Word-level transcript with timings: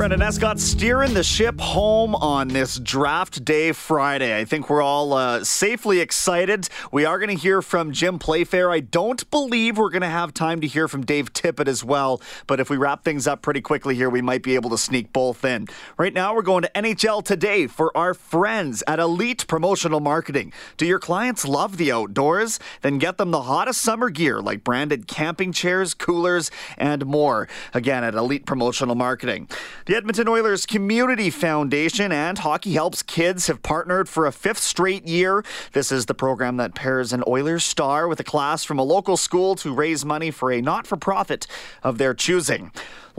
Brendan 0.00 0.22
Escott 0.22 0.58
steering 0.58 1.12
the 1.12 1.22
ship 1.22 1.60
home 1.60 2.14
on 2.14 2.48
this 2.48 2.78
draft 2.78 3.44
day 3.44 3.70
Friday. 3.72 4.34
I 4.34 4.46
think 4.46 4.70
we're 4.70 4.80
all 4.80 5.12
uh, 5.12 5.44
safely 5.44 6.00
excited. 6.00 6.70
We 6.90 7.04
are 7.04 7.18
going 7.18 7.28
to 7.28 7.34
hear 7.34 7.60
from 7.60 7.92
Jim 7.92 8.18
Playfair. 8.18 8.70
I 8.70 8.80
don't 8.80 9.30
believe 9.30 9.76
we're 9.76 9.90
going 9.90 10.00
to 10.00 10.08
have 10.08 10.32
time 10.32 10.62
to 10.62 10.66
hear 10.66 10.88
from 10.88 11.04
Dave 11.04 11.34
Tippett 11.34 11.68
as 11.68 11.84
well, 11.84 12.22
but 12.46 12.60
if 12.60 12.70
we 12.70 12.78
wrap 12.78 13.04
things 13.04 13.26
up 13.26 13.42
pretty 13.42 13.60
quickly 13.60 13.94
here, 13.94 14.08
we 14.08 14.22
might 14.22 14.42
be 14.42 14.54
able 14.54 14.70
to 14.70 14.78
sneak 14.78 15.12
both 15.12 15.44
in. 15.44 15.68
Right 15.98 16.14
now, 16.14 16.34
we're 16.34 16.40
going 16.40 16.62
to 16.62 16.70
NHL 16.74 17.22
today 17.22 17.66
for 17.66 17.94
our 17.94 18.14
friends 18.14 18.82
at 18.86 19.00
Elite 19.00 19.46
Promotional 19.48 20.00
Marketing. 20.00 20.50
Do 20.78 20.86
your 20.86 20.98
clients 20.98 21.46
love 21.46 21.76
the 21.76 21.92
outdoors? 21.92 22.58
Then 22.80 22.96
get 22.96 23.18
them 23.18 23.32
the 23.32 23.42
hottest 23.42 23.82
summer 23.82 24.08
gear 24.08 24.40
like 24.40 24.64
branded 24.64 25.06
camping 25.06 25.52
chairs, 25.52 25.92
coolers, 25.92 26.50
and 26.78 27.04
more. 27.04 27.48
Again, 27.74 28.02
at 28.02 28.14
Elite 28.14 28.46
Promotional 28.46 28.94
Marketing. 28.94 29.46
The 29.90 29.96
Edmonton 29.96 30.28
Oilers 30.28 30.66
Community 30.66 31.30
Foundation 31.30 32.12
and 32.12 32.38
Hockey 32.38 32.74
Helps 32.74 33.02
Kids 33.02 33.48
have 33.48 33.60
partnered 33.60 34.08
for 34.08 34.24
a 34.24 34.30
fifth 34.30 34.60
straight 34.60 35.08
year. 35.08 35.44
This 35.72 35.90
is 35.90 36.06
the 36.06 36.14
program 36.14 36.58
that 36.58 36.76
pairs 36.76 37.12
an 37.12 37.24
Oilers 37.26 37.64
star 37.64 38.06
with 38.06 38.20
a 38.20 38.22
class 38.22 38.62
from 38.62 38.78
a 38.78 38.84
local 38.84 39.16
school 39.16 39.56
to 39.56 39.74
raise 39.74 40.04
money 40.04 40.30
for 40.30 40.52
a 40.52 40.62
not 40.62 40.86
for 40.86 40.96
profit 40.96 41.48
of 41.82 41.98
their 41.98 42.14
choosing. 42.14 42.70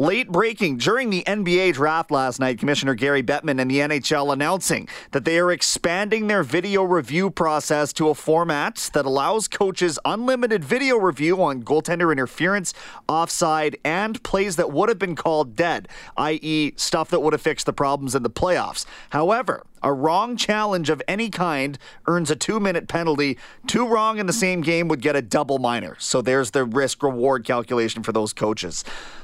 Late 0.02 0.32
breaking 0.32 0.78
during 0.78 1.12
the 1.12 1.24
NBA 1.28 1.74
draft 1.74 2.10
last 2.10 2.40
night, 2.40 2.58
Commissioner 2.58 2.96
Gary 2.96 3.22
Bettman 3.22 3.62
and 3.62 3.70
the 3.70 3.78
NHL 3.78 4.34
announcing 4.34 4.88
that 5.12 5.26
they 5.26 5.38
are 5.38 5.52
expanding 5.52 6.26
their 6.26 6.42
video 6.42 6.82
review 6.82 7.30
process 7.30 7.94
to 7.94 8.10
a 8.10 8.16
format 8.16 8.90
that 8.96 9.06
allows 9.06 9.48
coaches 9.48 10.00
unlimited 10.04 10.66
video 10.66 10.98
review 10.98 11.44
on 11.44 11.62
goaltender 11.62 12.12
interference, 12.12 12.74
offside, 13.08 13.78
and 13.86 14.24
plays 14.24 14.56
that 14.56 14.72
would 14.72 14.90
have 14.90 14.98
been 14.98 15.16
called 15.16 15.56
dead, 15.56 15.88
i.e., 16.18 16.74
stuff 16.78 17.12
that 17.12 17.20
would 17.20 17.34
have 17.34 17.42
fixed 17.44 17.68
the 17.68 17.72
problems 17.72 18.16
in 18.16 18.24
the 18.24 18.30
playoffs. 18.32 18.88
However, 19.12 19.68
a 19.84 19.94
wrong 19.94 20.38
challenge 20.38 20.90
of 20.90 21.02
any 21.08 21.30
kind 21.30 21.78
earns 22.08 22.32
a 22.32 22.36
two 22.36 22.60
minute 22.60 22.88
penalty. 22.88 23.38
Two 23.68 23.88
wrong 23.88 24.20
in 24.20 24.26
the 24.26 24.34
same 24.34 24.62
game 24.62 24.88
would 24.88 25.02
get 25.02 25.16
a 25.16 25.22
double 25.22 25.60
minor. 25.60 25.96
So 26.00 26.22
there's 26.22 26.52
the 26.52 26.66
risk 26.66 27.04
reward 27.04 27.46
calculation 27.46 28.04
for 28.04 28.12
those 28.12 28.34
coaches. 28.34 28.84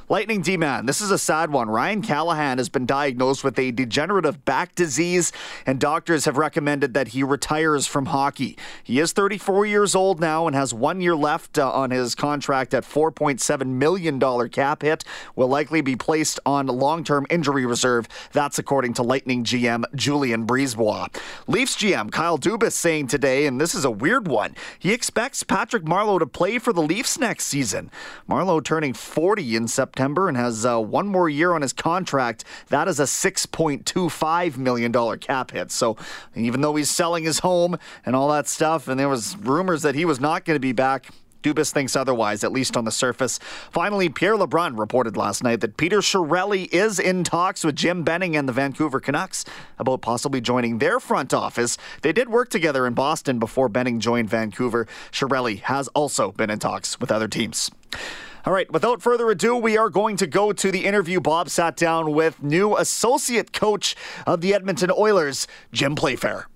Lightning 0.09 0.41
D 0.41 0.55
man, 0.55 0.85
this 0.85 1.01
is 1.01 1.11
a 1.11 1.17
sad 1.17 1.51
one. 1.51 1.69
Ryan 1.69 2.01
Callahan 2.01 2.59
has 2.59 2.69
been 2.69 2.85
diagnosed 2.85 3.43
with 3.43 3.59
a 3.59 3.71
degenerative 3.71 4.45
back 4.45 4.73
disease, 4.73 5.33
and 5.65 5.81
doctors 5.81 6.23
have 6.23 6.37
recommended 6.37 6.93
that 6.93 7.09
he 7.09 7.23
retires 7.23 7.87
from 7.87 8.05
hockey. 8.05 8.57
He 8.81 9.01
is 9.01 9.11
34 9.11 9.65
years 9.65 9.95
old 9.95 10.21
now 10.21 10.47
and 10.47 10.55
has 10.55 10.73
one 10.73 11.01
year 11.01 11.13
left 11.13 11.59
uh, 11.59 11.69
on 11.69 11.91
his 11.91 12.15
contract 12.15 12.73
at 12.73 12.85
$4.7 12.85 13.67
million 13.67 14.49
cap 14.49 14.81
hit. 14.81 15.03
Will 15.35 15.49
likely 15.49 15.81
be 15.81 15.97
placed 15.97 16.39
on 16.45 16.67
long 16.67 17.03
term 17.03 17.27
injury 17.29 17.65
reserve. 17.65 18.07
That's 18.31 18.57
according 18.57 18.93
to 18.93 19.03
Lightning 19.03 19.43
GM 19.43 19.83
Julien 19.93 20.45
Brisebois. 20.47 21.07
Leafs 21.47 21.75
GM 21.75 22.11
Kyle 22.11 22.37
Dubas 22.37 22.73
saying 22.73 23.07
today, 23.07 23.45
and 23.45 23.59
this 23.59 23.75
is 23.75 23.85
a 23.85 23.91
weird 23.91 24.27
one, 24.27 24.55
he 24.79 24.93
expects 24.93 25.43
Patrick 25.43 25.83
Marleau 25.83 26.17
to 26.17 26.25
play 26.25 26.57
for 26.57 26.73
the 26.73 26.81
Leafs 26.81 27.19
next 27.19 27.45
season. 27.45 27.91
Marleau 28.27 28.63
turning 28.63 28.93
40 28.93 29.55
in 29.55 29.67
September. 29.67 30.07
September 30.07 30.29
and 30.29 30.37
has 30.37 30.65
uh, 30.65 30.79
one 30.79 31.07
more 31.07 31.27
year 31.27 31.53
on 31.53 31.61
his 31.61 31.73
contract. 31.73 32.43
That 32.69 32.87
is 32.87 32.99
a 32.99 33.03
$6.25 33.03 34.57
million 34.57 35.19
cap 35.19 35.51
hit. 35.51 35.71
So 35.71 35.97
even 36.35 36.61
though 36.61 36.75
he's 36.75 36.89
selling 36.89 37.23
his 37.23 37.39
home 37.39 37.77
and 38.05 38.15
all 38.15 38.29
that 38.29 38.47
stuff, 38.47 38.87
and 38.87 38.99
there 38.99 39.09
was 39.09 39.35
rumors 39.37 39.81
that 39.81 39.95
he 39.95 40.05
was 40.05 40.19
not 40.19 40.45
going 40.45 40.55
to 40.55 40.59
be 40.59 40.71
back, 40.71 41.09
Dubas 41.43 41.71
thinks 41.71 41.95
otherwise, 41.95 42.43
at 42.43 42.51
least 42.51 42.75
on 42.75 42.85
the 42.85 42.91
surface. 42.91 43.39
Finally, 43.71 44.09
Pierre 44.09 44.35
LeBrun 44.35 44.77
reported 44.77 45.17
last 45.17 45.43
night 45.43 45.61
that 45.61 45.77
Peter 45.77 45.99
Chiarelli 45.99 46.71
is 46.73 46.99
in 46.99 47.23
talks 47.23 47.63
with 47.63 47.75
Jim 47.75 48.03
Benning 48.03 48.35
and 48.35 48.47
the 48.47 48.53
Vancouver 48.53 48.99
Canucks 48.99 49.45
about 49.79 50.01
possibly 50.01 50.41
joining 50.41 50.79
their 50.79 50.99
front 50.99 51.33
office. 51.33 51.77
They 52.01 52.11
did 52.11 52.29
work 52.29 52.49
together 52.49 52.87
in 52.87 52.93
Boston 52.93 53.39
before 53.39 53.69
Benning 53.69 53.99
joined 53.99 54.29
Vancouver. 54.29 54.87
Chiarelli 55.11 55.61
has 55.61 55.87
also 55.89 56.31
been 56.31 56.49
in 56.49 56.59
talks 56.59 56.99
with 56.99 57.11
other 57.11 57.27
teams. 57.27 57.71
All 58.45 58.53
right, 58.53 58.71
without 58.71 59.01
further 59.01 59.29
ado, 59.29 59.57
we 59.57 59.77
are 59.77 59.89
going 59.89 60.15
to 60.17 60.25
go 60.25 60.53
to 60.53 60.71
the 60.71 60.85
interview 60.85 61.19
Bob 61.19 61.49
sat 61.49 61.75
down 61.75 62.13
with 62.13 62.41
new 62.41 62.77
associate 62.77 63.51
coach 63.51 63.93
of 64.25 64.39
the 64.39 64.53
Edmonton 64.53 64.89
Oilers, 64.89 65.47
Jim 65.73 65.95
Playfair. 65.95 66.47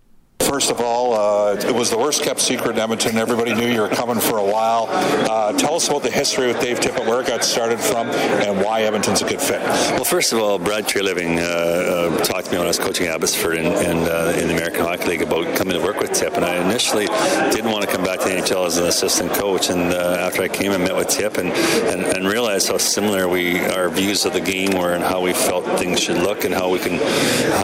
First 0.47 0.72
of 0.72 0.81
all, 0.81 1.13
uh, 1.13 1.53
it 1.56 1.74
was 1.74 1.90
the 1.90 1.97
worst 1.97 2.24
kept 2.24 2.40
secret 2.40 2.72
in 2.72 2.79
Edmonton. 2.79 3.18
Everybody 3.18 3.53
knew 3.53 3.68
you 3.68 3.81
were 3.81 3.90
coming 3.90 4.19
for 4.19 4.38
a 4.38 4.46
while. 4.46 4.88
Uh, 4.90 5.53
tell 5.53 5.75
us 5.75 5.88
about 5.88 6.03
the 6.03 6.09
history 6.09 6.47
with 6.47 6.59
Dave 6.59 6.79
Tippett, 6.79 7.06
where 7.07 7.22
it 7.22 7.28
got 7.28 7.44
started 7.44 7.79
from, 7.79 8.07
and 8.09 8.63
why 8.63 8.81
Edmonton's 8.81 9.22
a 9.22 9.28
good 9.28 9.41
fit. 9.41 9.62
Well, 9.62 10.03
first 10.03 10.34
of 10.34 10.40
all, 10.40 10.57
Brad 10.57 10.88
Treliving 10.88 11.38
uh, 11.38 11.44
uh, 11.44 12.24
talked 12.24 12.46
to 12.46 12.52
me 12.52 12.57
when 12.57 12.66
I 12.66 12.69
was 12.69 12.79
coaching 12.79 13.07
Abbotsford 13.07 13.57
in, 13.57 13.66
in, 13.66 13.97
uh, 14.07 14.35
in, 14.38 14.47
the 14.47 14.53
American 14.56 14.81
Hockey 14.81 15.06
League 15.06 15.22
about 15.22 15.56
coming 15.56 15.74
to 15.74 15.84
work 15.84 16.00
with 16.00 16.12
Tip, 16.12 16.35
and 16.35 16.46
I 16.46 16.56
initially 16.56 17.06
didn't 17.52 17.72
want 17.72 17.85
to 17.85 17.91
come 17.91 18.03
back 18.03 18.19
to 18.22 18.29
the 18.29 18.35
NHL 18.35 18.66
as 18.66 18.78
an 18.78 18.88
assistant 18.88 19.31
coach. 19.34 19.69
And 19.69 19.94
uh, 19.94 20.18
after 20.19 20.41
I 20.41 20.47
came 20.47 20.72
and 20.72 20.84
met 20.84 20.96
with 20.96 21.09
Tip 21.09 21.38
and, 21.38 21.50
and, 21.50 22.03
and, 22.03 22.28
realized 22.28 22.69
how 22.69 22.78
similar 22.78 23.28
we 23.28 23.59
our 23.59 23.90
views 23.90 24.25
of 24.25 24.31
the 24.31 24.40
game 24.40 24.78
were 24.78 24.94
and 24.94 25.03
how 25.03 25.22
we 25.22 25.34
felt 25.34 25.66
things 25.78 25.99
should 25.99 26.17
look 26.17 26.46
and 26.46 26.53
how 26.53 26.70
we 26.70 26.79
can 26.79 26.94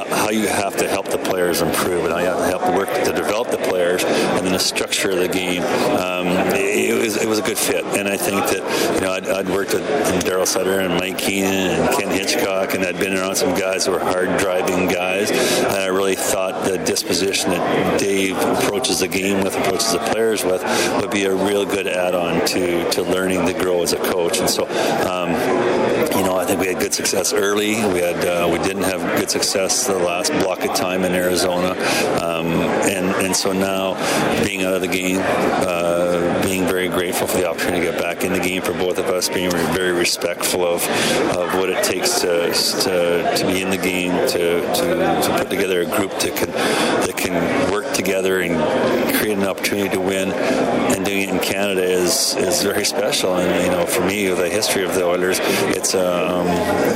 how 0.10 0.30
you 0.30 0.46
have 0.48 0.76
to 0.76 0.90
help 0.90 1.08
the 1.08 1.18
players 1.18 1.62
improve 1.62 2.04
and 2.04 2.14
how 2.14 2.20
you 2.20 2.26
have 2.26 2.38
to 2.38 2.48
help 2.48 2.67
work 2.72 2.88
to 3.06 3.12
develop 3.12 3.50
the 3.52 3.58
players 3.58 4.04
and 4.04 4.46
then 4.46 4.54
the 4.54 4.60
structure 4.60 5.12
of 5.12 5.20
the 5.20 5.28
game. 5.28 5.64
Um, 5.64 6.28
it, 6.56 7.00
was 7.00 7.18
it 7.18 7.28
was 7.28 7.40
a 7.40 7.42
good 7.42 7.58
fit, 7.58 7.84
and 7.98 8.08
I 8.08 8.18
think 8.18 8.42
that 8.48 8.96
you 8.96 9.02
know 9.02 9.14
I'd, 9.14 9.28
I'd 9.28 9.50
worked 9.50 9.74
with 9.74 9.84
Daryl 10.24 10.48
Sutter 10.48 10.80
and 10.80 10.94
Mike 10.96 11.18
Keenan 11.18 11.80
and 11.80 11.96
Ken 11.96 12.10
Hitchcock, 12.10 12.74
and 12.74 12.84
I'd 12.84 13.00
been 13.00 13.14
around 13.14 13.36
some 13.36 13.58
guys 13.58 13.86
who 13.86 13.94
were 13.94 14.00
hard 14.00 14.38
driving 14.40 14.88
guys, 14.88 15.32
and 15.32 15.78
I 15.78 15.88
really 15.88 16.16
thought 16.16 16.66
the 16.66 16.78
disposition 16.78 17.52
that 17.52 18.00
Dave 18.00 18.38
approaches 18.38 19.00
the 19.00 19.08
game 19.08 19.44
with, 19.44 19.56
approaches 19.56 19.92
the 19.92 20.00
players 20.00 20.44
with, 20.44 20.64
would 21.02 21.12
be 21.12 21.26
a 21.26 21.34
real 21.34 21.66
good 21.66 21.88
add-on 21.88 22.46
to 22.48 22.90
to 22.92 23.02
learning 23.04 23.46
to 23.46 23.54
grow 23.54 23.82
as 23.84 23.94
a 23.94 23.98
coach, 23.98 24.40
and 24.40 24.50
so. 24.50 24.68
Um, 25.08 25.97
you 26.16 26.24
know, 26.24 26.38
I 26.38 26.46
think 26.46 26.60
we 26.60 26.68
had 26.68 26.80
good 26.80 26.94
success 26.94 27.34
early. 27.34 27.76
We 27.76 28.00
had 28.00 28.24
uh, 28.26 28.50
we 28.52 28.60
didn't 28.60 28.84
have 28.84 29.02
good 29.20 29.30
success 29.30 29.88
the 29.88 29.98
last 29.98 30.32
block 30.44 30.64
of 30.64 30.76
time 30.76 31.04
in 31.04 31.14
Arizona, 31.14 31.72
um, 32.22 32.48
and 32.88 33.08
and 33.26 33.36
so 33.36 33.52
now 33.52 33.96
being 34.44 34.64
out 34.64 34.74
of 34.74 34.82
the 34.82 34.88
game, 34.88 35.20
uh, 35.22 36.44
being 36.44 36.66
very 36.66 36.88
grateful 36.88 37.28
for 37.28 37.38
the 37.38 37.50
opportunity 37.50 37.86
to 37.86 37.92
get 37.92 38.02
back 38.02 38.24
in 38.24 38.34
the 38.34 38.40
game 38.40 38.62
for 38.62 38.74
both 38.74 38.98
of 38.98 39.06
us, 39.06 39.30
being 39.30 39.52
very 39.52 39.92
respectful 39.92 40.66
of, 40.66 40.84
of 41.36 41.54
what 41.56 41.70
it 41.70 41.84
takes 41.84 42.20
to, 42.22 42.52
to, 42.84 43.36
to 43.36 43.48
be 43.48 43.62
in 43.62 43.70
the 43.70 43.78
game, 43.78 44.12
to, 44.28 44.62
to, 44.74 45.22
to 45.22 45.36
put 45.38 45.50
together 45.50 45.82
a 45.82 45.86
group 45.86 46.12
that 46.20 46.36
can 46.36 46.52
that 46.52 47.18
can 47.18 47.72
work 47.72 47.92
together 47.94 48.42
and 48.42 48.56
create 49.18 49.38
an 49.38 49.44
opportunity 49.44 49.90
to 49.90 50.00
win, 50.00 50.32
and 50.32 51.06
doing 51.06 51.22
it 51.22 51.30
in 51.30 51.40
Canada 51.40 51.84
is 51.84 52.36
is 52.36 52.64
very 52.64 52.86
special. 52.86 53.38
And 53.38 53.66
you 53.66 53.72
know, 53.72 53.86
for 53.86 54.02
me, 54.06 54.28
the 54.28 54.50
history 54.50 54.84
of 54.84 54.94
the 54.96 55.06
Oilers, 55.06 55.40
it's 55.76 55.94
um, 55.98 56.48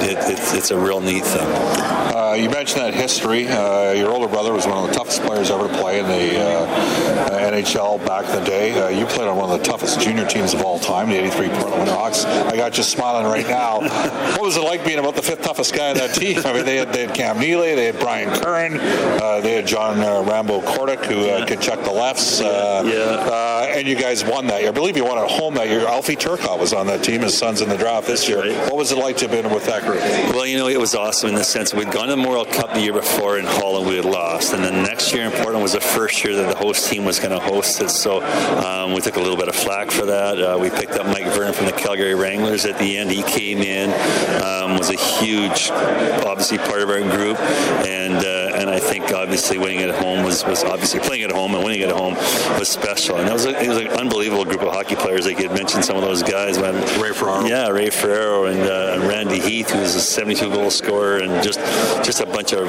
it, 0.01 0.17
it's, 0.31 0.53
it's 0.53 0.71
a 0.71 0.77
real 0.77 1.01
neat 1.01 1.25
thing. 1.25 2.20
Uh, 2.31 2.35
you 2.35 2.49
mentioned 2.49 2.79
that 2.79 2.93
history. 2.93 3.45
Uh, 3.45 3.91
your 3.91 4.09
older 4.09 4.27
brother 4.27 4.53
was 4.53 4.65
one 4.65 4.77
of 4.77 4.87
the 4.87 4.95
toughest 4.95 5.21
players 5.23 5.51
ever 5.51 5.67
to 5.67 5.73
play 5.79 5.99
in 5.99 6.07
the 6.07 6.39
uh, 6.39 7.51
NHL 7.51 8.05
back 8.05 8.23
in 8.29 8.41
the 8.41 8.49
day. 8.49 8.71
Uh, 8.71 8.87
you 8.87 9.05
played 9.05 9.27
on 9.27 9.35
one 9.35 9.49
of 9.49 9.59
the 9.59 9.65
toughest 9.65 9.99
junior 9.99 10.25
teams 10.25 10.53
of 10.53 10.61
all 10.61 10.79
time, 10.79 11.09
the 11.09 11.17
'83 11.17 11.49
Portland 11.49 11.89
Winterhawks. 11.89 12.25
I 12.25 12.55
got 12.55 12.77
you 12.77 12.83
smiling 12.83 13.25
right 13.25 13.45
now. 13.45 13.81
what 14.31 14.43
was 14.43 14.55
it 14.55 14.63
like 14.63 14.85
being 14.85 14.99
about 14.99 15.15
the 15.15 15.21
fifth 15.21 15.41
toughest 15.41 15.75
guy 15.75 15.89
on 15.89 15.97
that 15.97 16.15
team? 16.15 16.39
I 16.45 16.53
mean, 16.53 16.63
they 16.63 16.77
had, 16.77 16.93
they 16.93 17.05
had 17.05 17.13
Cam 17.13 17.37
Neely, 17.37 17.75
they 17.75 17.87
had 17.87 17.99
Brian 17.99 18.29
Curran, 18.29 18.79
uh, 18.79 19.41
they 19.41 19.51
had 19.51 19.67
John 19.67 19.99
Rambo 19.99 20.61
Kordic, 20.61 21.03
who 21.03 21.25
yeah. 21.25 21.45
could 21.45 21.59
check 21.59 21.83
the 21.83 21.91
lefts. 21.91 22.39
yeah. 22.39 23.75
and 23.75 23.85
you 23.85 23.95
guys 23.95 24.23
won 24.23 24.47
that 24.47 24.61
year. 24.61 24.69
I 24.69 24.71
believe 24.71 24.95
you 24.95 25.03
won 25.03 25.17
at 25.17 25.29
home 25.29 25.55
that 25.55 25.67
year. 25.67 25.85
Alfie 25.85 26.15
Turcotte 26.15 26.59
was 26.59 26.71
on 26.71 26.87
that 26.87 27.03
team. 27.03 27.21
His 27.23 27.37
son's 27.37 27.59
in 27.59 27.67
the 27.67 27.77
draft 27.77 28.07
this 28.07 28.29
year. 28.29 28.39
Right. 28.39 28.57
What 28.69 28.77
was 28.77 28.93
it 28.93 28.97
like 28.97 29.17
to 29.17 29.27
have 29.27 29.31
been 29.31 29.53
with 29.53 29.65
that 29.65 29.83
group? 29.83 29.99
Well, 30.33 30.45
you 30.45 30.57
know, 30.57 30.69
it 30.69 30.79
was 30.79 30.95
awesome 30.95 31.27
in 31.29 31.35
the 31.35 31.43
sense 31.43 31.73
we'd 31.73 31.91
gone 31.91 32.07
to 32.07 32.20
World 32.23 32.49
Cup 32.49 32.73
the 32.73 32.81
year 32.81 32.93
before 32.93 33.37
in 33.37 33.45
Holland, 33.45 33.87
we 33.87 33.95
had 33.95 34.05
lost, 34.05 34.53
and 34.53 34.63
then 34.63 34.83
next 34.83 35.13
year 35.13 35.25
in 35.25 35.31
Portland 35.31 35.61
was 35.61 35.73
the 35.73 35.81
first 35.81 36.23
year 36.23 36.35
that 36.35 36.49
the 36.49 36.57
host 36.57 36.89
team 36.89 37.05
was 37.05 37.19
going 37.19 37.31
to 37.31 37.39
host 37.39 37.81
it. 37.81 37.89
So 37.89 38.21
um, 38.21 38.93
we 38.93 39.01
took 39.01 39.17
a 39.17 39.19
little 39.19 39.37
bit 39.37 39.47
of 39.47 39.55
flack 39.55 39.91
for 39.91 40.05
that. 40.05 40.41
Uh, 40.41 40.57
we 40.59 40.69
picked 40.69 40.93
up 40.93 41.05
Mike 41.05 41.25
Vernon 41.33 41.53
from 41.53 41.65
the 41.65 41.71
Calgary 41.71 42.15
Wranglers 42.15 42.65
at 42.65 42.77
the 42.77 42.97
end. 42.97 43.11
He 43.11 43.23
came 43.23 43.59
in, 43.59 43.89
um, 44.43 44.77
was 44.77 44.89
a 44.89 44.97
huge, 44.97 45.69
obviously 45.71 46.57
part 46.57 46.81
of 46.81 46.89
our 46.89 47.01
group, 47.01 47.39
and 47.85 48.15
uh, 48.15 48.40
and 48.61 48.69
I 48.69 48.79
think 48.79 49.11
obviously 49.11 49.57
winning 49.57 49.79
at 49.79 49.95
home 49.95 50.23
was, 50.23 50.45
was 50.45 50.63
obviously 50.63 50.99
playing 50.99 51.23
at 51.23 51.31
home 51.31 51.55
and 51.55 51.63
winning 51.63 51.81
at 51.81 51.89
home 51.89 52.13
was 52.59 52.69
special. 52.69 53.17
And 53.17 53.27
it 53.27 53.33
was 53.33 53.45
a, 53.45 53.59
it 53.59 53.67
was 53.67 53.77
an 53.77 53.87
unbelievable 53.87 54.45
group 54.45 54.61
of 54.61 54.71
hockey 54.71 54.95
players. 54.95 55.25
Like 55.25 55.39
you 55.39 55.47
had 55.47 55.57
mentioned 55.57 55.83
some 55.83 55.97
of 55.97 56.03
those 56.03 56.21
guys. 56.21 56.59
When, 56.59 56.75
Ray 57.01 57.11
Ferraro. 57.11 57.45
Yeah, 57.45 57.69
Ray 57.69 57.89
Ferraro 57.89 58.45
and 58.45 58.61
uh, 58.61 59.07
Randy 59.07 59.39
Heath, 59.39 59.71
who 59.71 59.79
was 59.79 59.95
a 59.95 59.99
72 59.99 60.51
goal 60.51 60.69
scorer, 60.69 61.17
and 61.17 61.43
just 61.43 61.59
just 62.05 62.21
a 62.21 62.25
bunch 62.27 62.53
of 62.53 62.67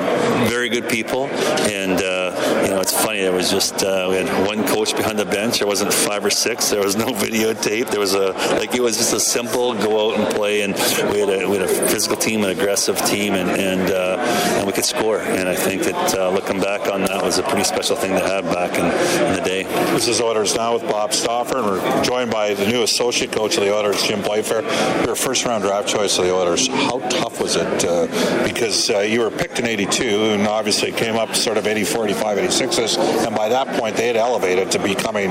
very 0.48 0.70
good 0.70 0.88
people. 0.88 1.26
And 1.26 2.00
uh, 2.02 2.62
you 2.64 2.70
know, 2.70 2.80
it's 2.80 2.92
funny. 2.92 3.20
There 3.20 3.32
was 3.32 3.50
just 3.50 3.82
uh, 3.82 4.06
we 4.08 4.16
had 4.16 4.46
one 4.46 4.66
coach 4.66 4.96
behind 4.96 5.18
the 5.18 5.26
bench. 5.26 5.58
There 5.58 5.68
wasn't 5.68 5.92
five 5.92 6.24
or 6.24 6.30
six. 6.30 6.70
There 6.70 6.82
was 6.82 6.96
no 6.96 7.06
videotape. 7.26 7.90
There 7.90 8.00
was 8.00 8.14
a 8.14 8.32
like 8.56 8.74
it 8.74 8.80
was 8.80 8.96
just 8.96 9.12
a 9.12 9.20
simple 9.20 9.74
go 9.74 10.08
out 10.12 10.18
and 10.18 10.34
play. 10.34 10.62
And 10.62 10.72
we 11.12 11.20
had 11.20 11.28
a 11.28 11.48
we 11.48 11.58
had 11.58 11.68
a 11.68 11.88
physical 11.88 12.16
team, 12.16 12.44
an 12.44 12.50
aggressive 12.50 12.96
team, 13.04 13.34
and 13.34 13.50
and, 13.50 13.90
uh, 13.90 14.16
and 14.56 14.66
we 14.66 14.72
could 14.72 14.84
score. 14.84 15.18
And 15.18 15.48
I 15.48 15.54
think 15.54 15.81
that 15.84 16.14
uh, 16.18 16.30
looking 16.30 16.60
back 16.60 16.90
on 16.90 17.02
that 17.02 17.22
was 17.22 17.38
a 17.38 17.42
pretty 17.42 17.64
special 17.64 17.96
thing 17.96 18.12
to 18.12 18.20
have 18.20 18.44
back 18.44 18.78
in, 18.78 18.86
in 19.26 19.36
the 19.36 19.42
day. 19.42 19.62
This 19.92 20.08
is 20.08 20.20
Oilers 20.20 20.54
now 20.54 20.74
with 20.74 20.82
Bob 20.82 21.12
Stauffer, 21.12 21.58
and 21.58 21.66
we're 21.66 22.02
joined 22.02 22.30
by 22.30 22.54
the 22.54 22.66
new 22.66 22.82
associate 22.82 23.32
coach 23.32 23.56
of 23.56 23.64
the 23.64 23.74
Oilers, 23.74 24.02
Jim 24.02 24.22
Playfair. 24.22 24.62
You're 25.02 25.12
a 25.12 25.16
first 25.16 25.44
round 25.44 25.64
draft 25.64 25.88
choice 25.88 26.18
of 26.18 26.24
the 26.24 26.34
Oilers. 26.34 26.68
How 26.68 27.00
tough 27.08 27.40
was 27.40 27.56
it? 27.56 27.84
Uh, 27.84 28.06
because 28.46 28.90
uh, 28.90 29.00
you 29.00 29.20
were 29.20 29.30
picked 29.30 29.58
in 29.58 29.66
82 29.66 30.04
and 30.04 30.46
obviously 30.46 30.92
came 30.92 31.16
up 31.16 31.34
sort 31.34 31.58
of 31.58 31.66
84, 31.66 32.06
85, 32.06 32.38
86, 32.38 32.96
and 32.96 33.34
by 33.34 33.48
that 33.48 33.68
point 33.78 33.96
they 33.96 34.06
had 34.06 34.16
elevated 34.16 34.70
to 34.70 34.78
becoming, 34.78 35.30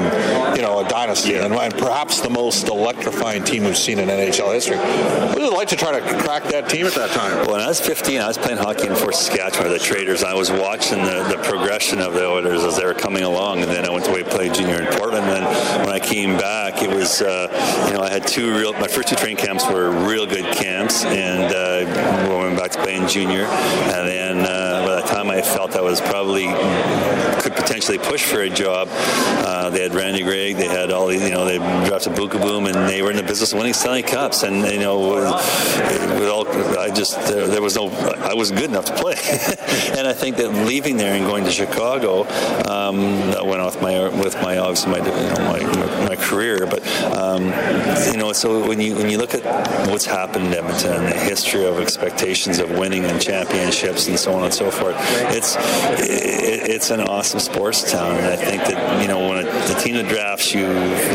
you 0.55 0.61
know, 0.61 0.83
a 0.85 0.89
dynasty 0.89 1.31
yeah. 1.31 1.45
and, 1.45 1.53
and, 1.53 1.73
perhaps 1.81 2.19
the 2.19 2.29
most 2.29 2.67
electrifying 2.67 3.43
team 3.43 3.63
we've 3.63 3.77
seen 3.77 3.97
in 3.97 4.09
NHL 4.09 4.53
history. 4.53 4.77
What 4.77 5.35
would 5.35 5.43
it 5.43 5.53
like 5.53 5.69
to 5.69 5.75
try 5.75 5.97
to 5.97 6.01
crack 6.23 6.43
that 6.45 6.69
team 6.69 6.85
at 6.85 6.93
that 6.93 7.09
time? 7.11 7.37
Well, 7.37 7.53
when 7.53 7.61
I 7.61 7.67
was 7.67 7.79
15, 7.79 8.19
I 8.19 8.27
was 8.27 8.37
playing 8.37 8.57
hockey 8.57 8.87
in 8.87 8.95
Fort 8.95 9.15
Saskatchewan 9.15 9.71
the 9.71 9.79
Traders. 9.79 10.23
I 10.23 10.33
was 10.41 10.49
watching 10.49 10.97
the, 11.03 11.23
the 11.29 11.37
progression 11.43 11.99
of 11.99 12.15
the 12.15 12.25
Oilers 12.25 12.63
as 12.63 12.75
they 12.75 12.83
were 12.83 12.95
coming 12.95 13.21
along, 13.21 13.61
and 13.61 13.69
then 13.69 13.85
I 13.85 13.91
went 13.91 14.05
to 14.05 14.23
play 14.23 14.49
junior 14.49 14.81
in 14.81 14.87
Portland. 14.97 15.23
And 15.27 15.45
then 15.45 15.85
when 15.85 15.89
I 15.89 15.99
came 15.99 16.35
back, 16.35 16.81
it 16.81 16.89
was, 16.89 17.21
uh, 17.21 17.47
you 17.87 17.93
know, 17.93 18.01
I 18.01 18.09
had 18.09 18.25
two 18.25 18.51
real, 18.57 18.73
my 18.73 18.87
first 18.87 19.09
two 19.09 19.15
training 19.15 19.37
camps 19.37 19.69
were 19.69 19.91
real 19.91 20.25
good 20.25 20.51
camps, 20.55 21.05
and 21.05 21.53
uh, 21.53 22.27
we 22.27 22.35
went 22.35 22.57
back 22.57 22.71
to 22.71 22.81
playing 22.81 23.07
junior, 23.07 23.43
and 23.43 24.07
then 24.07 24.39
uh, 24.39 24.83
by 24.87 24.95
the 24.95 25.07
time 25.07 25.29
I 25.29 25.43
felt 25.43 25.75
I 25.75 25.81
was 25.81 26.01
probably 26.01 26.47
could 27.41 27.55
potentially 27.55 27.99
push 27.99 28.23
for 28.23 28.41
a 28.41 28.49
job, 28.49 28.87
uh, 28.91 29.69
they 29.69 29.83
had 29.83 29.93
Randy 29.93 30.23
Gregg, 30.23 30.57
they 30.57 30.67
had 30.67 30.91
all 30.91 31.07
these, 31.07 31.23
you 31.23 31.29
know, 31.29 31.45
they 31.45 31.57
drafted 31.87 32.15
Boom, 32.15 32.65
and 32.65 32.89
they 32.89 33.01
were 33.01 33.11
in 33.11 33.17
the 33.17 33.23
business 33.23 33.51
of 33.51 33.59
winning 33.59 33.73
Stanley 33.73 34.01
Cups, 34.03 34.41
and 34.41 34.65
you 34.71 34.79
know, 34.79 34.99
with, 35.13 36.19
with 36.19 36.29
all, 36.29 36.47
I 36.79 36.89
just 36.89 37.15
there, 37.27 37.47
there, 37.47 37.61
was 37.61 37.75
no, 37.75 37.89
I 37.89 38.33
wasn't 38.33 38.59
good 38.59 38.69
enough 38.69 38.85
to 38.85 38.95
play, 38.95 39.13
and 39.97 40.07
I 40.07 40.13
think 40.31 40.53
that 40.53 40.65
leaving 40.65 40.97
there 40.97 41.13
and 41.13 41.25
going 41.25 41.43
to 41.43 41.51
Chicago, 41.51 42.21
um, 42.69 43.01
that 43.31 43.45
went 43.45 43.61
off 43.61 43.81
my 43.81 44.07
with 44.09 44.35
my 44.35 44.57
obviously 44.57 44.91
my 44.91 44.97
you 44.97 45.29
know, 45.29 45.43
my, 45.45 46.09
my 46.09 46.15
career, 46.15 46.65
but 46.65 46.85
um, 47.17 47.45
you 48.11 48.17
know, 48.17 48.31
so 48.33 48.67
when 48.67 48.79
you 48.79 48.95
when 48.95 49.09
you 49.09 49.17
look 49.17 49.33
at 49.33 49.43
what's 49.89 50.05
happened 50.05 50.47
in 50.47 50.53
Edmonton 50.53 50.93
and 50.93 51.07
the 51.07 51.19
history 51.19 51.65
of 51.65 51.79
expectations 51.79 52.59
of 52.59 52.69
winning 52.71 53.05
and 53.05 53.21
championships 53.21 54.07
and 54.07 54.17
so 54.17 54.33
on 54.33 54.43
and 54.43 54.53
so 54.53 54.71
forth. 54.71 54.95
It's 55.35 55.55
it, 55.99 56.69
it's 56.69 56.91
an 56.91 57.01
awesome 57.01 57.39
sports 57.39 57.91
town, 57.91 58.15
and 58.17 58.25
I 58.25 58.35
think 58.35 58.63
that 58.63 59.01
you 59.01 59.07
know 59.07 59.27
when 59.27 59.45
it, 59.45 59.51
the 59.67 59.79
team 59.79 59.95
that 59.95 60.07
drafts 60.07 60.53
you, 60.53 60.67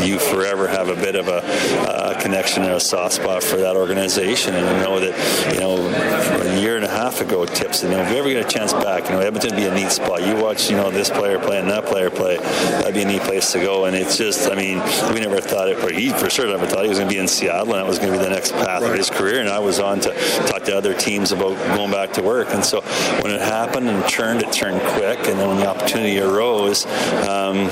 you 0.03 0.19
forever 0.19 0.67
have 0.67 0.89
a 0.89 0.95
bit 0.95 1.15
of 1.15 1.27
a, 1.27 1.39
a 1.87 2.21
connection 2.21 2.63
or 2.63 2.73
a 2.73 2.79
soft 2.79 3.15
spot 3.15 3.43
for 3.43 3.57
that 3.57 3.75
organization, 3.75 4.53
and 4.55 4.65
know 4.83 4.99
that 4.99 5.53
you 5.53 5.59
know 5.59 5.77
a 6.57 6.61
year 6.61 6.75
and 6.75 6.85
a 6.85 6.89
half 6.89 7.21
ago, 7.21 7.45
tips. 7.45 7.83
You 7.83 7.89
know, 7.89 8.01
if 8.01 8.09
we 8.09 8.17
ever 8.17 8.29
get 8.29 8.45
a 8.45 8.49
chance 8.49 8.73
back, 8.73 9.05
you 9.05 9.11
know, 9.11 9.19
Edmonton 9.19 9.51
would 9.51 9.59
be 9.59 9.67
a 9.67 9.73
neat 9.73 9.91
spot. 9.91 10.25
You 10.25 10.35
watch, 10.35 10.69
you 10.69 10.75
know, 10.75 10.89
this 10.89 11.09
player 11.09 11.39
play 11.39 11.59
and 11.59 11.69
that 11.69 11.85
player 11.85 12.09
play, 12.09 12.37
that'd 12.37 12.93
be 12.93 13.03
a 13.03 13.05
neat 13.05 13.21
place 13.21 13.51
to 13.51 13.59
go. 13.59 13.85
And 13.85 13.95
it's 13.95 14.17
just, 14.17 14.49
I 14.49 14.55
mean, 14.55 14.79
we 15.13 15.19
never 15.19 15.39
thought 15.39 15.69
it, 15.69 15.79
but 15.81 15.93
he 15.93 16.09
for 16.09 16.29
sure 16.29 16.47
never 16.47 16.65
thought 16.65 16.83
he 16.83 16.89
was 16.89 16.97
going 16.97 17.09
to 17.09 17.13
be 17.13 17.19
in 17.19 17.27
Seattle, 17.27 17.73
and 17.73 17.83
that 17.83 17.87
was 17.87 17.99
going 17.99 18.11
to 18.11 18.17
be 18.17 18.23
the 18.23 18.29
next 18.29 18.53
path 18.53 18.81
right. 18.81 18.91
of 18.91 18.97
his 18.97 19.09
career. 19.09 19.39
And 19.39 19.49
I 19.49 19.59
was 19.59 19.79
on 19.79 19.99
to 20.01 20.13
talk 20.47 20.63
to 20.63 20.75
other 20.75 20.93
teams 20.93 21.31
about 21.31 21.55
going 21.75 21.91
back 21.91 22.13
to 22.13 22.21
work. 22.21 22.49
And 22.51 22.63
so 22.63 22.81
when 23.21 23.31
it 23.31 23.41
happened 23.41 23.89
and 23.89 24.07
churned, 24.07 24.41
it 24.41 24.51
turned 24.51 24.81
quick. 24.93 25.19
And 25.27 25.39
then 25.39 25.47
when 25.47 25.57
the 25.57 25.67
opportunity 25.67 26.19
arose, 26.19 26.85
um, 27.27 27.67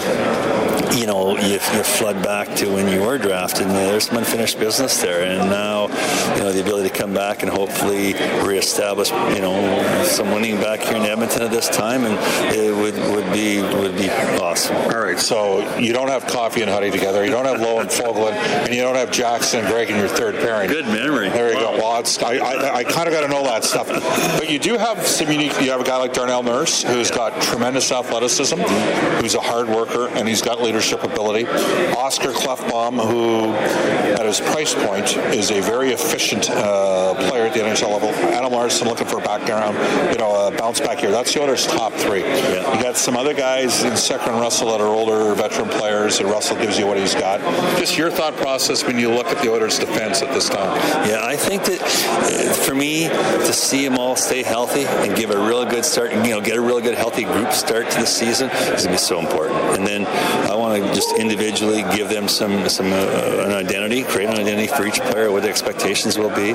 you 0.96 1.06
know, 1.06 1.38
you, 1.38 1.54
you 1.54 1.84
flood 1.84 2.24
back 2.24 2.56
to 2.58 2.68
when 2.72 2.88
you 2.88 3.02
were 3.02 3.18
drafted. 3.18 3.68
And 3.68 3.76
there's 3.76 4.08
some 4.08 4.18
unfinished 4.18 4.60
business 4.60 5.02
there. 5.02 5.24
And 5.24 5.50
now, 5.50 5.88
you 6.36 6.42
know, 6.42 6.52
the 6.52 6.62
ability 6.62 6.90
to 6.90 6.96
come 6.96 7.14
back 7.14 7.44
and 7.44 7.52
hopefully 7.52 8.14
reestablish, 8.44 9.12
you 9.12 9.42
know, 9.42 10.04
some 10.06 10.32
winning 10.32 10.58
back 10.58 10.82
here 10.82 10.98
in 10.98 11.04
Edmonton 11.04 11.44
at 11.44 11.52
this 11.52 11.70
time, 11.70 12.06
and 12.06 12.16
it 12.56 12.74
would, 12.76 12.96
would 13.16 13.32
be 13.34 13.62
would 13.62 13.98
be 13.98 14.10
awesome. 14.42 14.76
All 14.76 15.02
right, 15.02 15.05
so 15.18 15.78
you 15.78 15.94
don't 15.94 16.08
have 16.08 16.26
Coffee 16.28 16.62
and 16.62 16.70
Huddy 16.70 16.92
together. 16.92 17.24
You 17.24 17.32
don't 17.32 17.46
have 17.46 17.60
Lowe 17.60 17.80
and 17.80 17.90
Fogolin, 17.90 18.34
and 18.34 18.74
you 18.74 18.82
don't 18.82 18.96
have 18.96 19.12
Jackson 19.12 19.60
and 19.60 19.68
Gregg 19.68 19.90
in 19.90 19.98
your 19.98 20.08
third 20.08 20.36
pairing. 20.36 20.70
Good 20.70 20.86
memory. 20.86 21.30
There 21.30 21.50
you 21.50 21.56
wow. 21.56 21.72
go. 21.72 21.78
Well, 21.78 22.00
it's, 22.00 22.22
I, 22.22 22.38
I, 22.38 22.76
I 22.78 22.84
kind 22.84 23.08
of 23.08 23.14
got 23.14 23.22
to 23.22 23.28
know 23.28 23.44
that 23.44 23.64
stuff. 23.64 23.88
But 23.88 24.50
you 24.50 24.60
do 24.60 24.78
have 24.78 25.06
some 25.06 25.32
unique. 25.32 25.60
You 25.62 25.72
have 25.72 25.82
a 25.82 25.84
guy 25.84 25.98
like 25.98 26.14
Darnell 26.14 26.44
Nurse 26.44 26.84
who's 26.84 27.12
got 27.12 27.42
tremendous 27.42 27.92
athleticism, 27.92 28.60
who's 28.60 29.36
a 29.36 29.42
hard 29.42 29.68
worker, 29.68 30.08
and 30.10 30.28
he's 30.28 30.42
got 30.42 30.62
leadership 30.62 31.04
ability. 31.04 31.48
Oscar 31.96 32.32
Klefbom, 32.32 33.06
who 33.06 33.54
at 33.54 34.26
his 34.26 34.40
price 34.40 34.74
point 34.74 35.18
is 35.36 35.52
a 35.52 35.62
very 35.62 35.92
efficient 35.92 36.50
uh, 36.50 37.14
player 37.30 37.35
at 37.46 37.54
the 37.54 37.60
NHL 37.60 37.92
level. 37.92 38.10
Adam 38.10 38.52
Larsson 38.52 38.88
looking 38.88 39.08
for 39.08 39.20
a 39.20 39.22
background, 39.22 39.76
you 40.12 40.18
know, 40.18 40.48
a 40.48 40.58
bounce 40.58 40.80
back 40.80 41.00
here. 41.00 41.12
That's 41.12 41.34
the 41.34 41.42
Oilers' 41.42 41.68
top 41.68 41.94
three. 41.94 42.22
Yeah. 42.22 42.76
You 42.76 42.84
got 42.84 42.98
some 42.98 43.16
other 43.16 43.34
guys 43.34 43.84
in 43.84 43.94
Sekera 43.94 44.34
and 44.34 44.42
Russell 44.42 44.72
that 44.72 44.82
are 44.82 44.88
older 44.88 45.34
veteran 45.36 45.70
players, 45.70 46.20
and 46.20 46.30
Russell 46.30 46.58
gives 46.58 46.78
you 46.78 46.88
what 46.88 46.98
he's 46.98 47.16
got. 47.16 47.40
Just 47.78 47.98
your 47.98 48.10
thought 48.12 48.36
process 48.36 48.84
when 48.86 49.00
you 49.00 49.10
look 49.10 49.28
at 49.28 49.42
the 49.44 49.52
Oilers' 49.52 49.80
defense 49.80 50.22
at 50.22 50.34
this 50.34 50.50
time. 50.50 50.76
Yeah, 51.08 51.22
I 51.24 51.36
think 51.36 51.64
that 51.66 51.82
uh, 51.82 52.54
for 52.54 52.76
me 52.76 53.08
to 53.08 53.54
see 53.54 53.88
them 53.88 53.98
all 53.98 54.16
stay 54.16 54.44
healthy 54.44 54.86
and 54.86 55.16
give 55.16 55.32
a 55.32 55.38
real 55.38 55.66
good 55.66 55.86
start, 55.86 56.12
you 56.14 56.30
know, 56.30 56.42
get 56.42 56.58
a 56.58 56.62
real 56.62 56.82
good 56.82 56.96
healthy 56.96 57.24
group 57.24 57.52
start 57.52 57.90
to 57.92 58.00
the 58.00 58.06
season 58.06 58.50
is 58.50 58.66
going 58.66 58.78
to 58.84 58.90
be 58.90 58.98
so 58.98 59.20
important. 59.20 59.60
And 59.78 59.86
then 59.86 60.06
I 60.50 60.55
to 60.82 60.94
just 60.94 61.18
individually 61.18 61.84
give 61.96 62.10
them 62.10 62.28
some 62.28 62.68
some 62.70 62.88
uh, 62.92 63.46
an 63.46 63.52
identity, 63.52 64.04
create 64.04 64.30
an 64.30 64.36
identity 64.36 64.68
for 64.68 64.86
each 64.86 65.00
player, 65.02 65.32
what 65.32 65.44
the 65.44 65.50
expectations 65.50 66.18
will 66.18 66.30
be, 66.30 66.54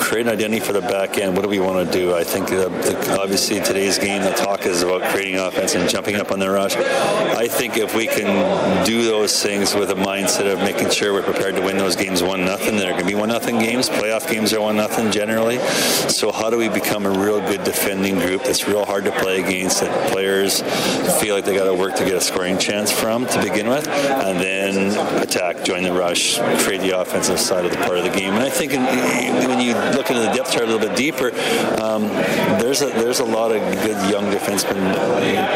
create 0.00 0.26
an 0.26 0.32
identity 0.32 0.60
for 0.60 0.72
the 0.72 0.80
back 0.80 1.18
end. 1.18 1.34
What 1.36 1.42
do 1.42 1.48
we 1.48 1.60
want 1.60 1.86
to 1.86 1.92
do? 1.92 2.14
I 2.14 2.24
think 2.24 2.50
uh, 2.52 2.68
the, 2.68 3.18
obviously 3.20 3.60
today's 3.60 3.98
game, 3.98 4.22
the 4.22 4.30
talk 4.30 4.66
is 4.66 4.82
about 4.82 5.02
creating 5.10 5.36
offense 5.36 5.74
and 5.74 5.88
jumping 5.88 6.16
up 6.16 6.30
on 6.30 6.38
the 6.38 6.50
rush. 6.50 6.76
I 6.76 7.48
think 7.48 7.76
if 7.76 7.94
we 7.94 8.06
can 8.06 8.84
do 8.84 9.04
those 9.04 9.42
things 9.42 9.74
with 9.74 9.90
a 9.90 9.94
mindset 9.94 10.52
of 10.52 10.58
making 10.60 10.90
sure 10.90 11.12
we're 11.12 11.22
prepared 11.22 11.56
to 11.56 11.62
win 11.62 11.76
those 11.76 11.96
games 11.96 12.22
one 12.22 12.44
nothing, 12.44 12.76
they're 12.76 12.92
going 12.92 13.04
to 13.04 13.08
be 13.08 13.14
one 13.14 13.28
nothing 13.28 13.58
games. 13.58 13.88
Playoff 13.88 14.30
games 14.30 14.52
are 14.52 14.60
one 14.60 14.76
nothing 14.76 15.10
generally. 15.10 15.58
So 16.08 16.32
how 16.32 16.50
do 16.50 16.58
we 16.58 16.68
become 16.68 17.06
a 17.06 17.10
real 17.10 17.40
good 17.40 17.64
defending 17.64 18.18
group 18.18 18.44
that's 18.44 18.66
real 18.68 18.84
hard 18.84 19.04
to 19.04 19.12
play 19.12 19.42
against? 19.42 19.80
That 19.80 20.12
players 20.12 20.62
feel 21.20 21.34
like 21.34 21.44
they 21.44 21.54
got 21.54 21.64
to 21.64 21.74
work 21.74 21.94
to 21.96 22.04
get 22.04 22.14
a 22.14 22.20
scoring 22.20 22.58
chance 22.58 22.90
from 22.90 23.26
to 23.26 23.39
begin 23.42 23.68
with, 23.68 23.86
and 23.88 24.38
then 24.40 25.22
attack, 25.22 25.64
join 25.64 25.82
the 25.82 25.92
rush, 25.92 26.38
create 26.62 26.80
the 26.80 26.98
offensive 26.98 27.38
side 27.38 27.64
of 27.64 27.70
the 27.70 27.78
part 27.78 27.98
of 27.98 28.04
the 28.04 28.10
game. 28.10 28.34
And 28.34 28.42
I 28.42 28.50
think 28.50 28.72
in, 28.72 28.82
when 29.48 29.60
you 29.60 29.74
look 29.96 30.10
into 30.10 30.22
the 30.22 30.32
depth 30.32 30.52
chart 30.52 30.64
a 30.64 30.66
little 30.66 30.86
bit 30.86 30.96
deeper, 30.96 31.32
um, 31.80 32.02
there's 32.60 32.82
a 32.82 32.86
there's 32.86 33.20
a 33.20 33.24
lot 33.24 33.52
of 33.52 33.60
good 33.82 34.10
young 34.10 34.24
defensemen 34.32 34.80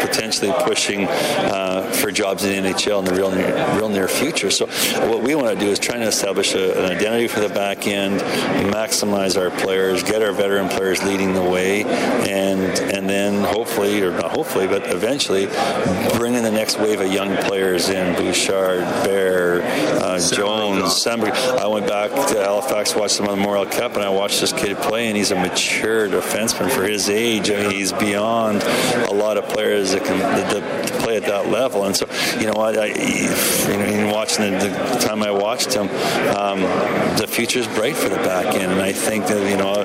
potentially 0.00 0.53
pushing 0.64 1.07
uh, 1.07 1.91
for 1.93 2.11
jobs 2.11 2.45
in 2.45 2.62
the 2.62 2.71
NHL 2.71 3.00
in 3.00 3.05
the 3.05 3.14
real 3.14 3.31
near, 3.31 3.76
real 3.76 3.88
near 3.88 4.09
future. 4.09 4.50
So 4.50 4.67
what 5.09 5.23
we 5.23 5.35
want 5.35 5.59
to 5.59 5.64
do 5.64 5.71
is 5.71 5.79
try 5.79 5.99
to 5.99 6.07
establish 6.07 6.55
a, 6.55 6.85
an 6.85 6.97
identity 6.97 7.29
for 7.29 7.41
the 7.41 7.49
back 7.49 7.87
end, 7.87 8.21
maximize 8.73 9.41
our 9.41 9.50
players, 9.62 10.03
get 10.03 10.23
our 10.23 10.33
veteran 10.33 10.69
players 10.69 11.03
leading 11.03 11.35
the 11.35 11.43
way, 11.43 11.85
and 11.85 12.62
and 12.93 13.09
then 13.09 13.43
hopefully, 13.45 14.03
or 14.03 14.12
not 14.12 14.31
hopefully, 14.31 14.67
but 14.67 14.91
eventually, 14.91 15.47
bring 16.17 16.35
in 16.35 16.43
the 16.43 16.50
next 16.50 16.79
wave 16.79 17.00
of 17.00 17.12
young 17.12 17.37
players 17.45 17.74
in 17.75 18.14
Bouchard, 18.14 18.83
Bear, 19.04 19.62
uh, 20.00 20.16
Jones, 20.19 20.95
Sembry. 20.95 21.33
I 21.59 21.66
went 21.66 21.88
back 21.88 22.11
to 22.28 22.35
Halifax, 22.37 22.95
watched 22.95 23.14
some 23.14 23.26
of 23.26 23.33
the 23.33 23.37
Memorial 23.37 23.66
Cup, 23.66 23.95
and 23.95 24.04
I 24.04 24.11
watched 24.11 24.40
this 24.40 24.52
kid 24.52 24.76
play, 24.76 25.09
and 25.09 25.16
he's 25.16 25.33
a 25.33 25.35
mature 25.35 26.09
defenseman 26.09 26.71
for 26.71 26.85
his 26.85 27.11
age. 27.11 27.50
I 27.50 27.62
mean, 27.62 27.71
he's 27.73 27.93
beyond 27.93 28.62
a 28.62 29.12
lot 29.12 29.37
of 29.38 29.49
players 29.49 29.90
that 29.90 30.04
can 30.04 30.21
that, 30.21 30.50
that 30.52 30.93
play 31.00 31.16
at 31.16 31.25
that 31.25 31.49
level. 31.49 31.85
And 31.85 31.97
so, 31.97 32.07
you 32.38 32.47
know, 32.47 32.52
I, 32.52 32.71
I 32.71 32.87
you 32.87 33.76
know, 33.76 33.85
in 33.85 34.11
watching 34.11 34.52
the, 34.52 34.69
the, 34.69 34.99
time 35.00 35.25
I 35.25 35.33
watched 35.33 35.75
him, 35.75 35.88
um, 36.37 36.61
the 37.19 37.26
future 37.28 37.59
is 37.59 37.66
bright 37.66 37.97
for 37.97 38.09
the 38.09 38.16
back 38.16 38.54
end, 38.54 38.71
and 38.71 38.81
I 38.81 38.93
think 38.93 39.26
that 39.26 39.50
you 39.50 39.57
know, 39.57 39.85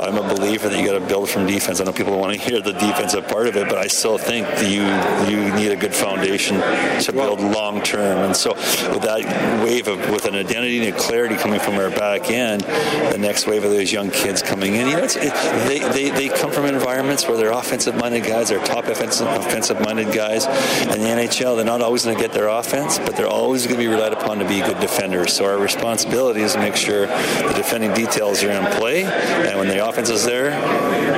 I'm 0.00 0.16
a 0.16 0.34
believer 0.34 0.68
that 0.68 0.78
you 0.78 0.86
got 0.86 0.98
to 0.98 1.04
build 1.04 1.28
from 1.28 1.46
defense. 1.48 1.80
I 1.80 1.84
know 1.84 1.92
people 1.92 2.18
want 2.18 2.34
to 2.34 2.38
hear 2.38 2.60
the 2.60 2.72
defensive 2.72 3.26
part 3.26 3.48
of 3.48 3.56
it, 3.56 3.68
but 3.68 3.78
I 3.78 3.88
still 3.88 4.16
think 4.16 4.46
you 4.62 4.84
you 5.28 5.52
need 5.56 5.72
a 5.72 5.76
good 5.76 5.94
foundation 5.94 6.56
to 7.02 7.12
build 7.16 7.40
long 7.40 7.82
term. 7.82 8.18
And 8.18 8.36
so, 8.36 8.54
with 8.54 9.02
that 9.02 9.64
wave 9.64 9.88
of 9.88 9.98
with 10.10 10.26
an 10.26 10.34
identity 10.34 10.86
and 10.86 10.94
a 10.94 10.98
clarity 10.98 11.36
coming 11.36 11.60
from 11.60 11.74
our 11.74 11.90
back 11.90 12.30
end, 12.30 12.62
the 12.62 13.18
next 13.18 13.46
wave 13.46 13.64
of 13.64 13.70
those 13.70 13.92
young 13.92 14.10
kids 14.10 14.42
coming 14.42 14.74
in, 14.74 14.88
you 14.88 14.96
know, 14.96 15.04
it, 15.04 15.14
they, 15.66 15.78
they 15.78 16.10
they 16.10 16.28
come 16.28 16.50
from 16.50 16.66
environments 16.66 17.26
where 17.26 17.36
they're 17.36 17.52
offensive 17.52 17.96
minded 17.96 18.24
guys, 18.24 18.48
they're 18.48 18.64
top 18.64 18.86
offensive 18.86 19.26
offensive 19.28 19.80
minded 19.80 20.12
guys. 20.12 20.46
In 20.82 21.00
the 21.00 21.08
NHL, 21.08 21.56
they're 21.56 21.64
not 21.64 21.82
always 21.82 22.04
going 22.04 22.16
to 22.16 22.22
get 22.22 22.32
their 22.32 22.48
offense, 22.48 22.98
but 22.98 23.16
they're 23.16 23.26
always 23.26 23.66
going 23.66 23.78
to 23.78 23.82
be 23.82 23.88
relied 23.88 24.12
upon 24.12 24.38
to 24.38 24.48
be 24.48 24.60
good 24.60 24.80
defenders. 24.80 25.32
So 25.32 25.44
our 25.44 25.58
responsibility 25.58 26.42
is 26.42 26.52
to 26.54 26.58
make 26.58 26.76
sure 26.76 27.06
the 27.06 27.52
defending 27.56 27.92
details 27.94 28.42
are 28.42 28.50
in 28.50 28.64
play, 28.78 29.04
and 29.04 29.58
when 29.58 29.68
the 29.68 29.86
offense 29.86 30.10
is 30.10 30.24
there, 30.24 30.50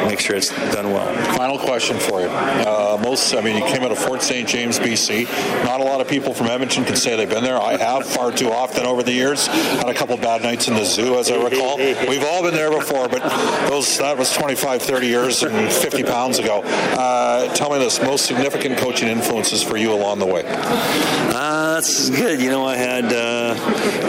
make 0.08 0.20
sure 0.20 0.36
it's 0.36 0.48
done 0.48 0.90
well. 0.90 1.06
Final 1.36 1.58
question 1.58 1.98
for 1.98 2.20
you. 2.20 2.28
Uh, 2.28 2.98
most, 3.02 3.34
I 3.34 3.42
mean, 3.42 3.56
you 3.56 3.64
came 3.68 3.82
out 3.82 3.92
of 3.92 3.98
Fort 3.98 4.22
St. 4.22 4.48
James, 4.48 4.78
BC. 4.78 5.24
Not 5.64 5.80
a 5.80 5.84
lot 5.84 6.00
of 6.00 6.08
people 6.08 6.32
from 6.32 6.46
Edmonton 6.46 6.84
can 6.84 6.96
say 6.96 7.14
they've 7.16 7.28
been 7.28 7.44
there. 7.44 7.60
I 7.60 7.76
have 7.76 8.06
far 8.06 8.32
too 8.32 8.50
often 8.50 8.86
over 8.86 9.02
the 9.02 9.12
years. 9.12 9.46
Had 9.46 9.88
a 9.88 9.94
couple 9.94 10.16
bad 10.16 10.42
nights 10.42 10.68
in 10.68 10.74
the 10.74 10.84
zoo, 10.84 11.18
as 11.18 11.30
I 11.30 11.42
recall. 11.42 11.76
We've 11.76 12.24
all 12.24 12.42
been 12.42 12.54
there 12.54 12.70
before, 12.70 13.08
but 13.08 13.22
those 13.68 13.98
that 13.98 14.16
was 14.16 14.32
25, 14.32 14.82
30 14.82 15.06
years 15.06 15.42
and 15.42 15.72
50 15.72 16.02
pounds 16.04 16.38
ago. 16.38 16.62
Uh, 16.64 17.52
tell 17.54 17.70
me 17.70 17.78
this: 17.78 18.00
most 18.02 18.26
significant 18.26 18.78
coaching 18.78 19.08
influences 19.08 19.62
for 19.62 19.76
you 19.76 19.92
along 19.92 20.18
the 20.18 20.26
way? 20.26 20.42
Uh, 20.46 21.74
that's 21.74 22.10
good. 22.10 22.40
You 22.40 22.50
know, 22.50 22.64
I 22.64 22.76
had 22.76 23.04
uh, 23.12 23.54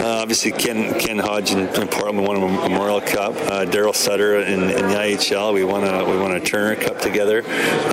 uh, 0.00 0.20
obviously 0.22 0.52
Ken 0.52 0.98
Ken 0.98 1.18
Hodge 1.18 1.52
in, 1.52 1.60
in 1.60 1.88
Portland. 1.88 2.18
We 2.18 2.26
won 2.26 2.36
a 2.36 2.68
Memorial 2.68 3.00
Cup. 3.00 3.34
Uh, 3.36 3.64
Daryl 3.64 3.94
Sutter 3.94 4.40
in, 4.40 4.62
in, 4.62 4.88
the 4.88 4.94
IHL. 4.94 5.54
We 5.54 5.64
won 5.64 5.84
a 5.84 5.89
we 5.98 6.16
won 6.16 6.32
a 6.32 6.40
Turner 6.40 6.76
Cup 6.76 7.00
together. 7.00 7.42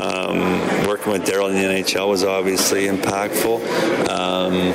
Um, 0.01 0.87
working 0.87 1.11
with 1.11 1.25
Daryl 1.25 1.49
in 1.49 1.55
the 1.55 1.83
NHL 1.83 2.07
was 2.07 2.23
obviously 2.23 2.85
impactful. 2.85 3.57
Um, 4.09 4.73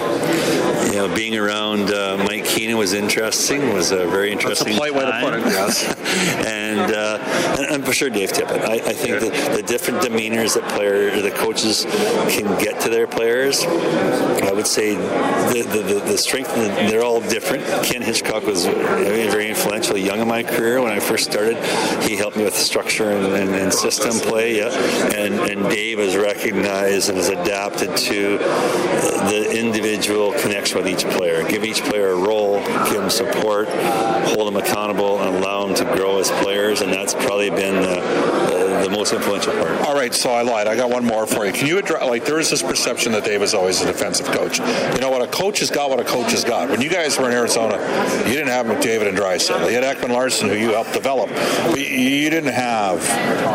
you 0.93 0.99
know, 0.99 1.15
being 1.15 1.37
around 1.37 1.91
uh, 1.91 2.23
Mike 2.29 2.45
Keenan 2.45 2.77
was 2.77 2.93
interesting. 2.93 3.73
Was 3.73 3.93
a 3.93 4.07
very 4.07 4.31
interesting. 4.31 4.75
That's 4.75 4.87
a 4.87 4.91
polite 4.91 4.95
way 4.95 5.11
to 5.11 5.21
put 5.25 5.35
it. 5.35 5.47
Yes. 5.47 5.85
and, 6.47 6.93
uh, 6.93 7.19
and, 7.59 7.77
and 7.77 7.85
for 7.87 7.95
sure, 7.95 8.11
Dave 8.11 8.31
Tippett. 8.31 8.61
I, 8.61 8.75
I 8.75 8.93
think 8.93 9.21
that 9.21 9.57
the 9.57 9.63
different 9.63 10.03
demeanors 10.03 10.55
that 10.55 10.69
player 10.73 11.23
the 11.23 11.31
coaches 11.31 11.87
can 12.29 12.59
get 12.63 12.79
to 12.83 12.91
their 12.91 13.07
players. 13.07 13.65
I 13.65 14.53
would 14.53 14.67
say 14.67 14.95
the 14.97 15.67
the, 15.73 15.83
the, 15.95 16.01
the 16.01 16.19
strength 16.19 16.55
they're 16.55 17.03
all 17.03 17.23
different. 17.23 17.65
Ken 17.85 18.03
Hitchcock 18.03 18.45
was 18.45 18.67
very, 18.67 19.29
very 19.29 19.49
influential 19.49 19.97
young 19.97 20.21
in 20.21 20.29
my 20.29 20.43
career 20.43 20.83
when 20.83 20.93
I 20.93 21.01
first 21.01 21.31
started. 21.31 21.57
He 22.03 22.17
helped 22.17 22.37
me 22.37 22.45
with 22.45 22.55
structure 22.55 23.11
and, 23.11 23.27
and, 23.33 23.55
and 23.55 23.73
system 23.73 24.13
play. 24.29 24.59
Yeah, 24.59 24.69
and 25.17 25.35
and 25.51 25.71
Dave 25.71 25.99
has 26.01 26.19
recognized 26.19 27.09
and 27.09 27.17
has 27.17 27.31
adapted 27.31 27.97
to 27.97 28.37
the 28.37 29.59
individual 29.59 30.33
connection 30.33 30.82
with 30.83 30.93
each 30.93 31.05
player. 31.17 31.47
Give 31.49 31.65
each 31.65 31.83
player 31.83 32.11
a 32.11 32.17
role, 32.17 32.57
give 32.57 32.95
them 32.95 33.11
support, 33.11 33.69
hold 33.69 34.49
them 34.49 34.57
accountable, 34.57 35.21
and 35.21 35.37
allow 35.37 35.67
them 35.67 35.75
to 35.77 35.85
grow 35.97 36.19
as 36.19 36.31
players. 36.43 36.81
And 36.81 36.93
that's 36.93 37.15
probably 37.15 37.51
been 37.51 37.83
the, 37.83 38.52
the, 38.83 38.91
most 38.91 39.13
influential 39.13 39.53
part. 39.53 39.81
All 39.83 39.95
right, 39.95 40.13
so 40.13 40.31
I 40.31 40.43
lied. 40.43 40.67
I 40.67 40.77
got 40.77 40.91
one 40.91 41.05
more 41.05 41.27
for 41.27 41.47
you. 41.47 41.53
Can 41.53 41.67
you 41.67 41.79
address 41.79 42.03
like 42.05 42.25
there 42.25 42.39
is 42.39 42.51
this 42.51 42.63
perception 42.63 43.13
that 43.13 43.25
Dave 43.25 43.43
is 43.43 43.55
always 43.55 43.81
a 43.81 43.87
defensive 43.87 44.27
coach. 44.27 44.59
You 44.59 45.01
know 45.01 45.11
what? 45.11 45.23
A 45.23 45.27
coach 45.27 45.61
has 45.61 45.71
got 45.71 45.91
what 45.91 46.01
a 46.01 46.05
coach 46.05 46.33
has 46.33 46.45
got. 46.45 46.69
When 46.69 46.81
you 46.81 46.91
guys 46.91 47.19
were 47.19 47.27
in 47.27 47.33
Arizona, 47.33 47.77
you 48.27 48.35
didn't 48.35 48.49
have 48.49 48.67
McDavid 48.67 49.09
and 49.09 49.17
Draisaitl. 49.17 49.71
You 49.71 49.81
had 49.81 49.97
Ekman 49.97 50.11
Larsson, 50.11 50.49
who 50.49 50.57
you 50.57 50.73
helped 50.73 50.93
develop. 50.93 51.31
But 51.31 51.81
you 51.81 52.31
didn't 52.31 52.53
have 52.53 53.01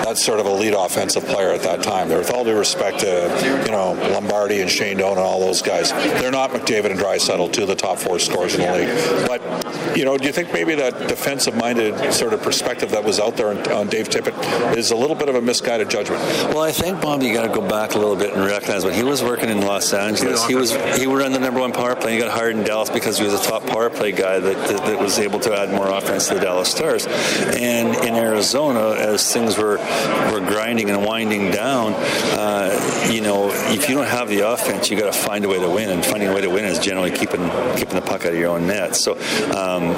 that 0.05 0.17
sort 0.17 0.39
of 0.39 0.45
elite 0.45 0.73
offensive 0.77 1.25
player 1.25 1.51
at 1.51 1.61
that 1.63 1.83
time. 1.83 2.09
There, 2.09 2.17
with 2.17 2.31
all 2.31 2.43
due 2.43 2.57
respect 2.57 2.99
to 2.99 3.61
you 3.65 3.71
know 3.71 3.93
Lombardi 4.11 4.61
and 4.61 4.69
Shane 4.69 4.97
Doan 4.97 5.17
and 5.17 5.19
all 5.19 5.39
those 5.39 5.61
guys, 5.61 5.91
they're 5.91 6.31
not 6.31 6.51
McDavid 6.51 6.91
and 6.91 6.99
Draisaitl, 6.99 7.51
two 7.53 7.63
of 7.63 7.67
the 7.67 7.75
top 7.75 7.97
four 7.97 8.19
scorers 8.19 8.55
in 8.55 8.61
the 8.61 8.71
league. 8.71 9.27
But 9.27 9.97
you 9.97 10.05
know, 10.05 10.17
do 10.17 10.25
you 10.25 10.31
think 10.31 10.53
maybe 10.53 10.75
that 10.75 11.07
defensive-minded 11.07 12.13
sort 12.13 12.33
of 12.33 12.41
perspective 12.41 12.91
that 12.91 13.03
was 13.03 13.19
out 13.19 13.35
there 13.35 13.49
on, 13.49 13.71
on 13.71 13.87
Dave 13.87 14.09
Tippett 14.09 14.75
is 14.75 14.91
a 14.91 14.95
little 14.95 15.15
bit 15.17 15.29
of 15.29 15.35
a 15.35 15.41
misguided 15.41 15.89
judgment? 15.89 16.21
Well, 16.53 16.61
I 16.61 16.71
think 16.71 17.01
Bob, 17.01 17.21
you 17.21 17.33
got 17.33 17.47
to 17.47 17.53
go 17.53 17.67
back 17.67 17.95
a 17.95 17.97
little 17.97 18.15
bit 18.15 18.33
and 18.33 18.45
recognize 18.45 18.85
when 18.85 18.93
he 18.93 19.03
was 19.03 19.23
working 19.23 19.49
in 19.49 19.61
Los 19.61 19.93
Angeles, 19.93 20.45
he 20.45 20.55
was 20.55 20.71
he 20.97 21.07
ran 21.07 21.31
the 21.31 21.39
number 21.39 21.59
one 21.59 21.71
power 21.71 21.95
play. 21.95 22.13
He 22.13 22.19
got 22.19 22.31
hired 22.31 22.55
in 22.55 22.63
Dallas 22.63 22.89
because 22.89 23.17
he 23.17 23.23
was 23.23 23.33
a 23.33 23.43
top 23.43 23.65
power 23.65 23.89
play 23.89 24.11
guy 24.11 24.39
that, 24.39 24.67
that, 24.67 24.85
that 24.85 24.99
was 24.99 25.19
able 25.19 25.39
to 25.41 25.53
add 25.53 25.71
more 25.71 25.87
offense 25.89 26.27
to 26.27 26.35
the 26.35 26.39
Dallas 26.41 26.69
Stars. 26.69 27.07
And 27.07 27.95
in 28.07 28.15
Arizona, 28.15 28.95
as 28.95 29.31
things 29.31 29.57
were 29.57 29.77
were 30.31 30.39
grinding 30.39 30.89
and 30.89 31.03
winding 31.03 31.51
down, 31.51 31.93
uh, 32.37 33.09
you 33.11 33.21
know, 33.21 33.49
if 33.71 33.89
you 33.89 33.95
don't 33.95 34.07
have 34.07 34.29
the 34.29 34.41
offense, 34.41 34.89
you 34.89 34.99
got 34.99 35.13
to 35.13 35.19
find 35.19 35.45
a 35.45 35.49
way 35.49 35.59
to 35.59 35.69
win. 35.69 35.89
And 35.89 36.05
finding 36.05 36.29
a 36.29 36.33
way 36.33 36.41
to 36.41 36.49
win 36.49 36.65
is 36.65 36.79
generally 36.79 37.11
keeping 37.11 37.49
keeping 37.75 37.95
the 37.95 38.01
puck 38.01 38.25
out 38.25 38.33
of 38.33 38.37
your 38.37 38.51
own 38.51 38.67
net. 38.67 38.95
So 38.95 39.13
um, 39.13 39.89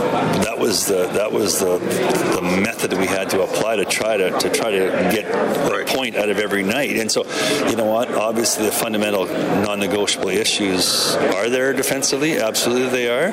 that 0.44 0.58
was 0.58 0.86
the 0.86 1.08
that 1.08 1.32
was 1.32 1.60
the 1.60 1.78
the 1.78 2.42
method 2.42 2.92
that 2.92 3.00
we 3.00 3.08
had 3.08 3.30
to 3.32 3.44
apply 3.44 3.78
to 3.78 3.86
try 3.86 4.18
to 4.18 4.32
to 4.32 4.50
try 4.50 4.72
to 4.72 5.09
get 5.12 5.26
a 5.26 5.86
point 5.88 6.16
out 6.16 6.30
of 6.30 6.40
every 6.40 6.64
night. 6.64 6.96
And 6.98 7.12
so, 7.12 7.26
you 7.70 7.76
know 7.76 7.86
what? 7.86 8.12
Obviously, 8.14 8.66
the 8.66 8.72
fundamental 8.72 9.26
non-negotiable 9.26 10.30
issues 10.30 11.16
are 11.16 11.50
there 11.50 11.74
defensively. 11.74 12.38
Absolutely, 12.38 12.90
they 12.90 13.10
are. 13.10 13.32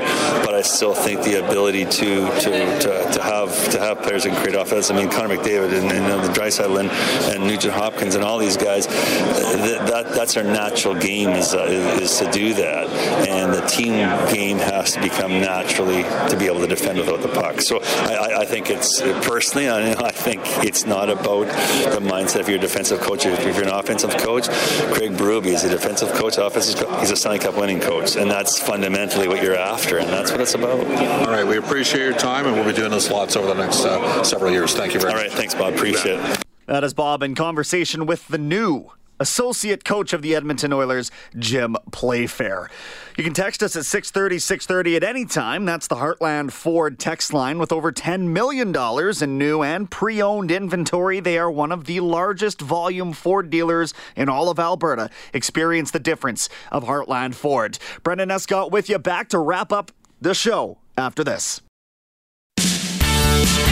I 0.57 0.63
still 0.63 0.95
think 0.95 1.23
the 1.23 1.45
ability 1.45 1.85
to 1.85 2.07
to, 2.41 2.51
to, 2.81 3.11
to 3.13 3.23
have 3.23 3.71
to 3.73 3.79
have 3.79 4.01
players 4.01 4.25
that 4.25 4.31
can 4.31 4.41
create 4.41 4.57
offense. 4.59 4.91
I 4.91 4.97
mean, 4.97 5.11
Connor 5.11 5.37
McDavid 5.37 5.73
and, 5.79 5.93
and 5.93 6.25
the 6.25 6.33
Draisaitl 6.33 6.81
and, 6.81 6.91
and 7.35 7.47
Nugent 7.47 7.75
Hopkins 7.75 8.15
and 8.15 8.25
all 8.25 8.39
these 8.39 8.57
guys. 8.57 8.87
That, 8.87 9.87
that 9.87 10.15
that's 10.15 10.37
our 10.39 10.45
natural 10.45 10.95
game 10.95 11.31
is, 11.31 11.53
uh, 11.53 11.65
is 12.01 12.19
to 12.21 12.31
do 12.31 12.55
that, 12.55 12.89
and 13.29 13.53
the 13.53 13.61
team 13.67 13.93
game 14.33 14.57
has 14.57 14.95
to 14.95 15.01
become 15.01 15.33
naturally 15.41 16.03
to 16.31 16.37
be 16.39 16.47
able 16.47 16.61
to 16.61 16.67
defend 16.67 16.99
without 16.99 17.21
the 17.21 17.29
puck. 17.29 17.61
So 17.61 17.81
I, 17.83 18.41
I 18.41 18.45
think 18.47 18.71
it's 18.71 19.03
personally, 19.27 19.69
I, 19.69 19.93
I 19.93 20.11
think 20.11 20.41
it's 20.65 20.87
not 20.87 21.11
about 21.11 21.49
the 21.93 22.01
mindset 22.01 22.41
of 22.41 22.49
your 22.49 22.59
defensive 22.59 23.01
coach. 23.01 23.27
If 23.27 23.45
you're 23.45 23.65
an 23.65 23.75
offensive 23.75 24.17
coach, 24.17 24.49
Craig 24.95 25.13
Berube 25.13 25.47
is 25.47 25.65
a 25.65 25.69
defensive 25.69 26.13
coach, 26.13 26.39
offensive. 26.39 26.89
He's 27.01 27.11
a 27.11 27.17
Stanley 27.17 27.41
Cup 27.41 27.57
winning 27.57 27.81
coach, 27.81 28.17
and 28.17 28.31
that's 28.31 28.59
fundamentally 28.59 29.29
what 29.29 29.43
you're 29.43 29.57
after, 29.57 29.99
and 29.99 30.09
that's 30.09 30.31
what 30.31 30.46
it's 30.47 30.55
about. 30.55 30.79
All 30.79 31.27
right, 31.27 31.45
we 31.45 31.57
appreciate 31.57 32.05
your 32.05 32.15
time, 32.15 32.47
and 32.47 32.55
we'll 32.55 32.65
be 32.65 32.73
doing 32.73 32.93
this 32.93 33.11
lots 33.11 33.35
over 33.35 33.49
the 33.49 33.55
next 33.55 33.85
uh, 33.85 34.23
several 34.23 34.53
years. 34.53 34.75
Thank 34.75 34.95
you 34.95 35.01
very 35.01 35.13
All 35.13 35.19
much. 35.19 35.25
All 35.25 35.31
right, 35.31 35.37
thanks, 35.39 35.57
Bob. 35.57 35.75
Appreciate 35.75 36.21
it. 36.21 36.45
That 36.67 36.85
is 36.85 36.95
Bob 36.95 37.25
in 37.25 37.35
conversation 37.35 38.07
with 38.07 38.29
the 38.29 38.39
new 38.39 38.93
associate 39.19 39.85
coach 39.85 40.13
of 40.13 40.23
the 40.23 40.37
Edmonton 40.37 40.73
Oilers, 40.73 41.11
Jim 41.37 41.77
Playfair. 41.91 42.71
You 43.17 43.25
can 43.25 43.33
text 43.33 43.61
us 43.63 43.75
at 43.75 43.87
630, 43.87 44.39
630 44.39 44.97
at 44.97 45.03
any 45.03 45.25
time. 45.25 45.65
That's 45.65 45.89
the 45.89 45.97
Heartland 45.97 46.53
Ford 46.53 46.99
text 46.99 47.33
line 47.33 47.59
with 47.59 47.73
over 47.73 47.91
$10 47.91 48.29
million 48.29 48.77
in 49.21 49.39
new 49.39 49.63
and 49.63 49.91
pre-owned 49.91 50.51
inventory. 50.53 51.19
They 51.19 51.39
are 51.39 51.51
one 51.51 51.73
of 51.73 51.87
the 51.87 52.01
largest 52.01 52.61
volume 52.61 53.13
Ford 53.13 53.51
dealers 53.51 53.95
in 54.15 54.29
all 54.29 54.49
of 54.49 54.61
Alberta. 54.61 55.11
Experience 55.33 55.91
the 55.91 55.99
difference 55.99 56.49
of 56.71 56.85
Heartland 56.85 57.35
Ford. 57.35 57.79
Brendan 58.05 58.31
Escott 58.31 58.71
with 58.71 58.89
you 58.89 58.99
back 58.99 59.29
to 59.31 59.41
wrap 59.41 59.73
up 59.73 59.91
the 60.21 60.35
show 60.35 60.79
after 60.97 61.23
this. 61.25 61.61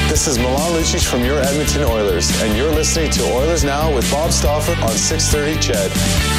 This 0.09 0.29
is 0.29 0.39
Milan 0.39 0.73
Lucic 0.73 1.05
from 1.11 1.25
your 1.25 1.41
Edmonton 1.41 1.83
Oilers, 1.83 2.31
and 2.43 2.57
you're 2.57 2.71
listening 2.71 3.11
to 3.13 3.23
Oilers 3.33 3.65
Now 3.65 3.93
with 3.93 4.09
Bob 4.13 4.31
Stauffer 4.31 4.73
on 4.83 4.91
630 4.91 5.61
CHED. 5.61 6.34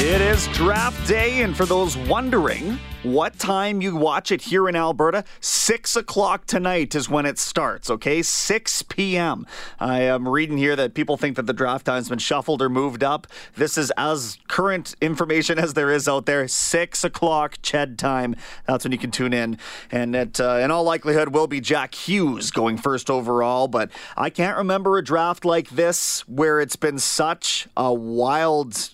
It 0.00 0.20
is 0.20 0.46
draft 0.48 1.08
day, 1.08 1.42
and 1.42 1.56
for 1.56 1.66
those 1.66 1.96
wondering 1.96 2.78
what 3.02 3.36
time 3.36 3.82
you 3.82 3.96
watch 3.96 4.30
it 4.30 4.42
here 4.42 4.68
in 4.68 4.76
Alberta, 4.76 5.24
6 5.40 5.96
o'clock 5.96 6.46
tonight 6.46 6.94
is 6.94 7.10
when 7.10 7.26
it 7.26 7.36
starts, 7.36 7.90
okay? 7.90 8.22
6 8.22 8.82
p.m. 8.84 9.44
I 9.80 10.02
am 10.02 10.28
reading 10.28 10.56
here 10.56 10.76
that 10.76 10.94
people 10.94 11.16
think 11.16 11.34
that 11.34 11.46
the 11.46 11.52
draft 11.52 11.84
time's 11.84 12.08
been 12.08 12.20
shuffled 12.20 12.62
or 12.62 12.68
moved 12.68 13.02
up. 13.02 13.26
This 13.56 13.76
is 13.76 13.90
as 13.96 14.38
current 14.46 14.94
information 15.00 15.58
as 15.58 15.74
there 15.74 15.90
is 15.90 16.06
out 16.06 16.26
there. 16.26 16.46
6 16.46 17.04
o'clock 17.04 17.56
CHED 17.60 17.98
time. 17.98 18.36
That's 18.66 18.84
when 18.84 18.92
you 18.92 18.98
can 18.98 19.10
tune 19.10 19.32
in. 19.32 19.58
And 19.90 20.14
it, 20.14 20.40
uh, 20.40 20.60
in 20.62 20.70
all 20.70 20.84
likelihood, 20.84 21.34
will 21.34 21.48
be 21.48 21.60
Jack 21.60 21.96
Hughes 21.96 22.52
going 22.52 22.78
first 22.78 23.10
overall, 23.10 23.66
but 23.66 23.90
I 24.16 24.30
can't 24.30 24.56
remember 24.56 24.96
a 24.96 25.02
draft 25.02 25.44
like 25.44 25.70
this 25.70 26.20
where 26.28 26.60
it's 26.60 26.76
been 26.76 27.00
such 27.00 27.66
a 27.76 27.92
wild 27.92 28.90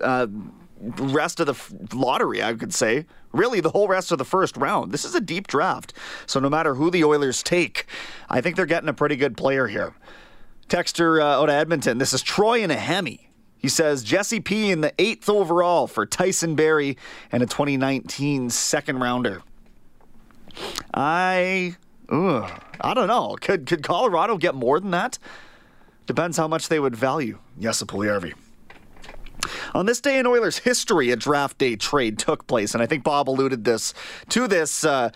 uh, 0.00 0.26
rest 0.80 1.40
of 1.40 1.46
the 1.46 1.96
lottery, 1.96 2.42
I 2.42 2.54
could 2.54 2.74
say. 2.74 3.06
Really, 3.32 3.60
the 3.60 3.70
whole 3.70 3.88
rest 3.88 4.12
of 4.12 4.18
the 4.18 4.24
first 4.24 4.56
round. 4.56 4.92
This 4.92 5.04
is 5.04 5.14
a 5.14 5.20
deep 5.20 5.46
draft. 5.46 5.92
So 6.26 6.40
no 6.40 6.48
matter 6.48 6.74
who 6.74 6.90
the 6.90 7.04
Oilers 7.04 7.42
take, 7.42 7.86
I 8.28 8.40
think 8.40 8.56
they're 8.56 8.66
getting 8.66 8.88
a 8.88 8.94
pretty 8.94 9.16
good 9.16 9.36
player 9.36 9.66
here. 9.66 9.94
Texter 10.68 11.20
uh, 11.20 11.40
out 11.40 11.48
of 11.48 11.54
Edmonton. 11.54 11.98
This 11.98 12.12
is 12.12 12.22
Troy 12.22 12.62
and 12.62 12.72
a 12.72 12.76
Hemi. 12.76 13.30
He 13.58 13.68
says 13.68 14.04
Jesse 14.04 14.40
P 14.40 14.70
in 14.70 14.80
the 14.80 14.92
eighth 14.98 15.28
overall 15.28 15.86
for 15.86 16.06
Tyson 16.06 16.54
Barrie 16.54 16.96
and 17.32 17.42
a 17.42 17.46
2019 17.46 18.50
second 18.50 19.00
rounder. 19.00 19.42
I, 20.94 21.76
ugh, 22.08 22.50
I 22.80 22.94
don't 22.94 23.08
know. 23.08 23.36
Could 23.40 23.66
could 23.66 23.82
Colorado 23.82 24.36
get 24.36 24.54
more 24.54 24.80
than 24.80 24.90
that? 24.92 25.18
Depends 26.06 26.36
how 26.36 26.48
much 26.48 26.68
they 26.68 26.78
would 26.78 26.94
value 26.94 27.38
Jesse 27.58 27.84
Puljujarvi. 27.84 28.34
On 29.74 29.86
this 29.86 30.00
day 30.00 30.18
in 30.18 30.26
Oilers 30.26 30.58
history, 30.58 31.10
a 31.10 31.16
draft 31.16 31.58
day 31.58 31.76
trade 31.76 32.18
took 32.18 32.46
place, 32.46 32.74
and 32.74 32.82
I 32.82 32.86
think 32.86 33.04
Bob 33.04 33.28
alluded 33.28 33.64
this 33.64 33.94
to 34.30 34.46
this. 34.46 34.84
Uh, 34.84 35.10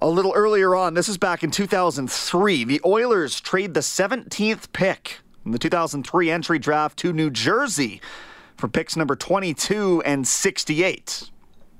a 0.00 0.08
little 0.08 0.32
earlier 0.34 0.74
on, 0.74 0.94
this 0.94 1.08
is 1.08 1.16
back 1.16 1.44
in 1.44 1.52
2003. 1.52 2.64
The 2.64 2.80
Oilers 2.84 3.40
trade 3.40 3.74
the 3.74 3.80
17th 3.80 4.72
pick 4.72 5.20
in 5.46 5.52
the 5.52 5.58
2003 5.58 6.30
entry 6.30 6.58
draft 6.58 6.98
to 6.98 7.12
New 7.12 7.30
Jersey 7.30 8.00
for 8.56 8.66
picks 8.66 8.96
number 8.96 9.14
22 9.14 10.02
and 10.04 10.26
68. 10.26 11.30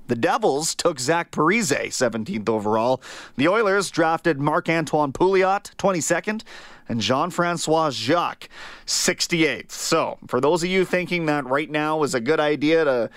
The 0.07 0.15
Devils 0.15 0.75
took 0.75 0.99
Zach 0.99 1.31
Parise, 1.31 1.87
17th 1.87 2.49
overall. 2.49 3.01
The 3.37 3.47
Oilers 3.47 3.89
drafted 3.89 4.39
Marc 4.39 4.67
Antoine 4.67 5.13
Pouliot, 5.13 5.75
22nd, 5.77 6.43
and 6.89 6.99
Jean 6.99 7.29
Francois 7.29 7.89
Jacques, 7.91 8.49
68th. 8.85 9.71
So, 9.71 10.17
for 10.27 10.41
those 10.41 10.63
of 10.63 10.69
you 10.69 10.83
thinking 10.83 11.25
that 11.27 11.45
right 11.45 11.69
now 11.69 12.03
is 12.03 12.13
a 12.13 12.19
good 12.19 12.39
idea 12.39 12.83
to 12.83 13.09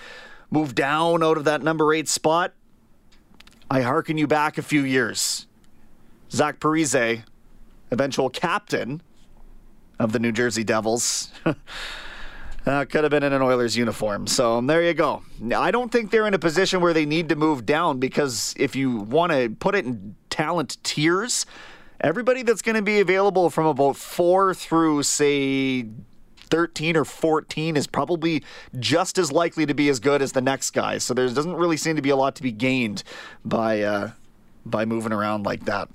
move 0.49 0.75
down 0.75 1.23
out 1.23 1.37
of 1.37 1.43
that 1.43 1.61
number 1.61 1.93
eight 1.93 2.07
spot, 2.07 2.53
I 3.69 3.81
hearken 3.81 4.17
you 4.17 4.27
back 4.27 4.57
a 4.57 4.61
few 4.61 4.83
years. 4.83 5.45
Zach 6.31 6.59
Parise, 6.59 7.23
eventual 7.91 8.29
captain 8.29 9.01
of 9.99 10.13
the 10.13 10.19
New 10.19 10.31
Jersey 10.31 10.63
Devils. 10.63 11.31
Uh, 12.67 12.83
could 12.83 13.05
have 13.05 13.11
been 13.11 13.23
in 13.23 13.31
an 13.31 13.41
Oilers 13.41 13.77
uniform. 13.77 14.27
So 14.27 14.57
um, 14.57 14.67
there 14.67 14.83
you 14.83 14.93
go. 14.93 15.23
I 15.55 15.71
don't 15.71 15.89
think 15.89 16.11
they're 16.11 16.27
in 16.27 16.33
a 16.33 16.39
position 16.39 16.81
where 16.81 16.93
they 16.93 17.05
need 17.05 17.29
to 17.29 17.37
move 17.37 17.65
down 17.65 17.97
because 17.97 18.53
if 18.57 18.75
you 18.75 18.97
want 18.97 19.31
to 19.31 19.49
put 19.57 19.73
it 19.73 19.85
in 19.85 20.15
talent 20.29 20.77
tiers, 20.83 21.45
everybody 22.01 22.43
that's 22.43 22.61
going 22.61 22.75
to 22.75 22.81
be 22.81 22.99
available 22.99 23.49
from 23.49 23.67
about 23.67 23.95
four 23.95 24.53
through, 24.53 25.03
say, 25.03 25.85
13 26.49 26.97
or 26.97 27.05
14 27.05 27.77
is 27.77 27.87
probably 27.87 28.43
just 28.77 29.17
as 29.17 29.31
likely 29.31 29.65
to 29.65 29.73
be 29.73 29.87
as 29.87 30.01
good 30.01 30.21
as 30.21 30.33
the 30.33 30.41
next 30.41 30.71
guy. 30.71 30.97
So 30.97 31.13
there 31.13 31.27
doesn't 31.29 31.55
really 31.55 31.77
seem 31.77 31.95
to 31.95 32.01
be 32.01 32.09
a 32.09 32.17
lot 32.17 32.35
to 32.35 32.43
be 32.43 32.51
gained 32.51 33.03
by 33.45 33.81
uh, 33.81 34.11
by 34.65 34.83
moving 34.83 35.13
around 35.13 35.45
like 35.45 35.63
that. 35.65 35.87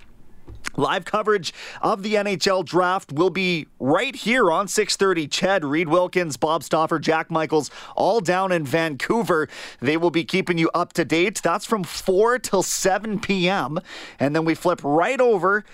Live 0.76 1.04
coverage 1.04 1.52
of 1.83 2.02
the 2.02 2.14
NHL 2.14 2.64
draft 2.64 3.12
will 3.12 3.31
be 3.31 3.66
right 3.78 4.16
here 4.16 4.50
on 4.50 4.66
6:30. 4.69 5.31
CHED, 5.31 5.64
Reid 5.64 5.88
Wilkins, 5.88 6.37
Bob 6.37 6.62
Stauffer, 6.62 6.98
Jack 6.98 7.31
Michaels, 7.31 7.70
all 7.94 8.20
down 8.20 8.53
in 8.53 8.64
Vancouver. 8.64 9.48
They 9.81 9.96
will 9.96 10.11
be 10.11 10.25
keeping 10.25 10.59
you 10.59 10.70
up 10.75 10.92
to 10.94 11.05
date. 11.05 11.42
That's 11.42 11.66
from 11.66 11.85
4 11.85 12.38
till 12.38 12.62
7 12.62 13.20
p.m. 13.20 13.81
And 14.18 14.35
then 14.35 14.44
we 14.44 14.55
flip 14.55 14.81
right 14.83 15.20
over 15.20 15.64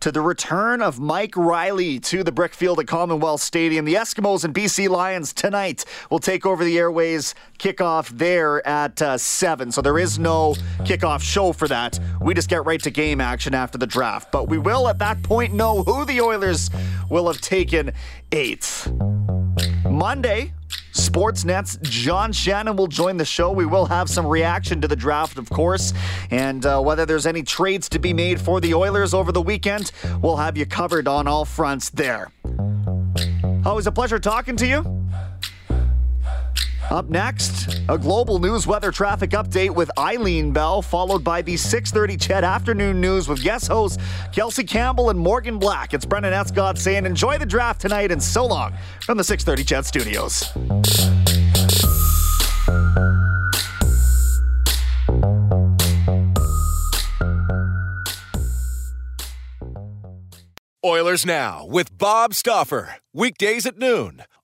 to 0.00 0.12
the 0.12 0.20
return 0.20 0.82
of 0.82 1.00
Mike 1.00 1.36
Riley 1.36 1.98
to 2.00 2.22
the 2.22 2.32
Brickfield 2.32 2.78
at 2.78 2.86
Commonwealth 2.86 3.40
Stadium. 3.40 3.84
The 3.84 3.94
Eskimos 3.94 4.44
and 4.44 4.54
BC 4.54 4.88
Lions 4.88 5.32
tonight 5.32 5.84
will 6.10 6.18
take 6.18 6.46
over 6.46 6.64
the 6.64 6.78
airways. 6.78 7.34
Kickoff 7.58 8.08
there 8.10 8.66
at 8.66 9.00
uh, 9.00 9.18
7. 9.18 9.72
So 9.72 9.80
there 9.80 9.98
is 9.98 10.18
no 10.18 10.54
kickoff 10.80 11.22
show 11.22 11.52
for 11.52 11.68
that. 11.68 11.98
We 12.20 12.34
just 12.34 12.48
get 12.50 12.64
right 12.64 12.82
to 12.82 12.90
game 12.90 13.20
action 13.20 13.54
after 13.54 13.78
the 13.78 13.86
draft. 13.86 14.30
But 14.30 14.48
we 14.48 14.58
will 14.58 14.88
at 14.88 14.98
that 14.98 15.22
point 15.22 15.54
know 15.54 15.82
who 15.82 16.04
the 16.04 16.20
Oilers 16.20 16.70
will 17.10 17.26
have 17.26 17.40
taken 17.40 17.92
eighth. 18.32 18.90
Monday, 19.88 20.52
Sportsnet's 20.96 21.78
John 21.82 22.32
Shannon 22.32 22.74
will 22.76 22.86
join 22.86 23.18
the 23.18 23.24
show. 23.24 23.52
We 23.52 23.66
will 23.66 23.84
have 23.86 24.08
some 24.08 24.26
reaction 24.26 24.80
to 24.80 24.88
the 24.88 24.96
draft, 24.96 25.36
of 25.36 25.50
course, 25.50 25.92
and 26.30 26.64
uh, 26.64 26.80
whether 26.80 27.04
there's 27.04 27.26
any 27.26 27.42
trades 27.42 27.88
to 27.90 27.98
be 27.98 28.14
made 28.14 28.40
for 28.40 28.60
the 28.60 28.72
Oilers 28.72 29.12
over 29.12 29.30
the 29.30 29.42
weekend, 29.42 29.92
we'll 30.22 30.36
have 30.36 30.56
you 30.56 30.64
covered 30.64 31.06
on 31.06 31.28
all 31.28 31.44
fronts 31.44 31.90
there. 31.90 32.30
Always 33.66 33.86
a 33.86 33.92
pleasure 33.92 34.18
talking 34.18 34.56
to 34.56 34.66
you. 34.66 34.95
Up 36.90 37.10
next, 37.10 37.80
a 37.88 37.98
global 37.98 38.38
news 38.38 38.64
weather 38.64 38.92
traffic 38.92 39.30
update 39.30 39.70
with 39.74 39.90
Eileen 39.98 40.52
Bell, 40.52 40.80
followed 40.82 41.24
by 41.24 41.42
the 41.42 41.56
6:30 41.56 42.16
CHED 42.16 42.44
afternoon 42.44 43.00
news 43.00 43.28
with 43.28 43.42
guest 43.42 43.66
hosts 43.66 43.98
Kelsey 44.32 44.62
Campbell 44.62 45.10
and 45.10 45.18
Morgan 45.18 45.58
Black. 45.58 45.94
It's 45.94 46.04
Brendan 46.04 46.32
Escott 46.32 46.78
saying 46.78 47.04
enjoy 47.04 47.38
the 47.38 47.46
draft 47.46 47.80
tonight 47.80 48.12
and 48.12 48.22
so 48.22 48.46
long 48.46 48.72
from 49.04 49.18
the 49.18 49.24
6:30 49.24 49.64
CHED 49.64 49.84
studios. 49.84 50.52
Oilers 60.84 61.26
Now 61.26 61.66
with 61.66 61.98
Bob 61.98 62.32
Stauffer. 62.32 62.96
Weekdays 63.12 63.66
at 63.66 63.76
noon 63.76 64.22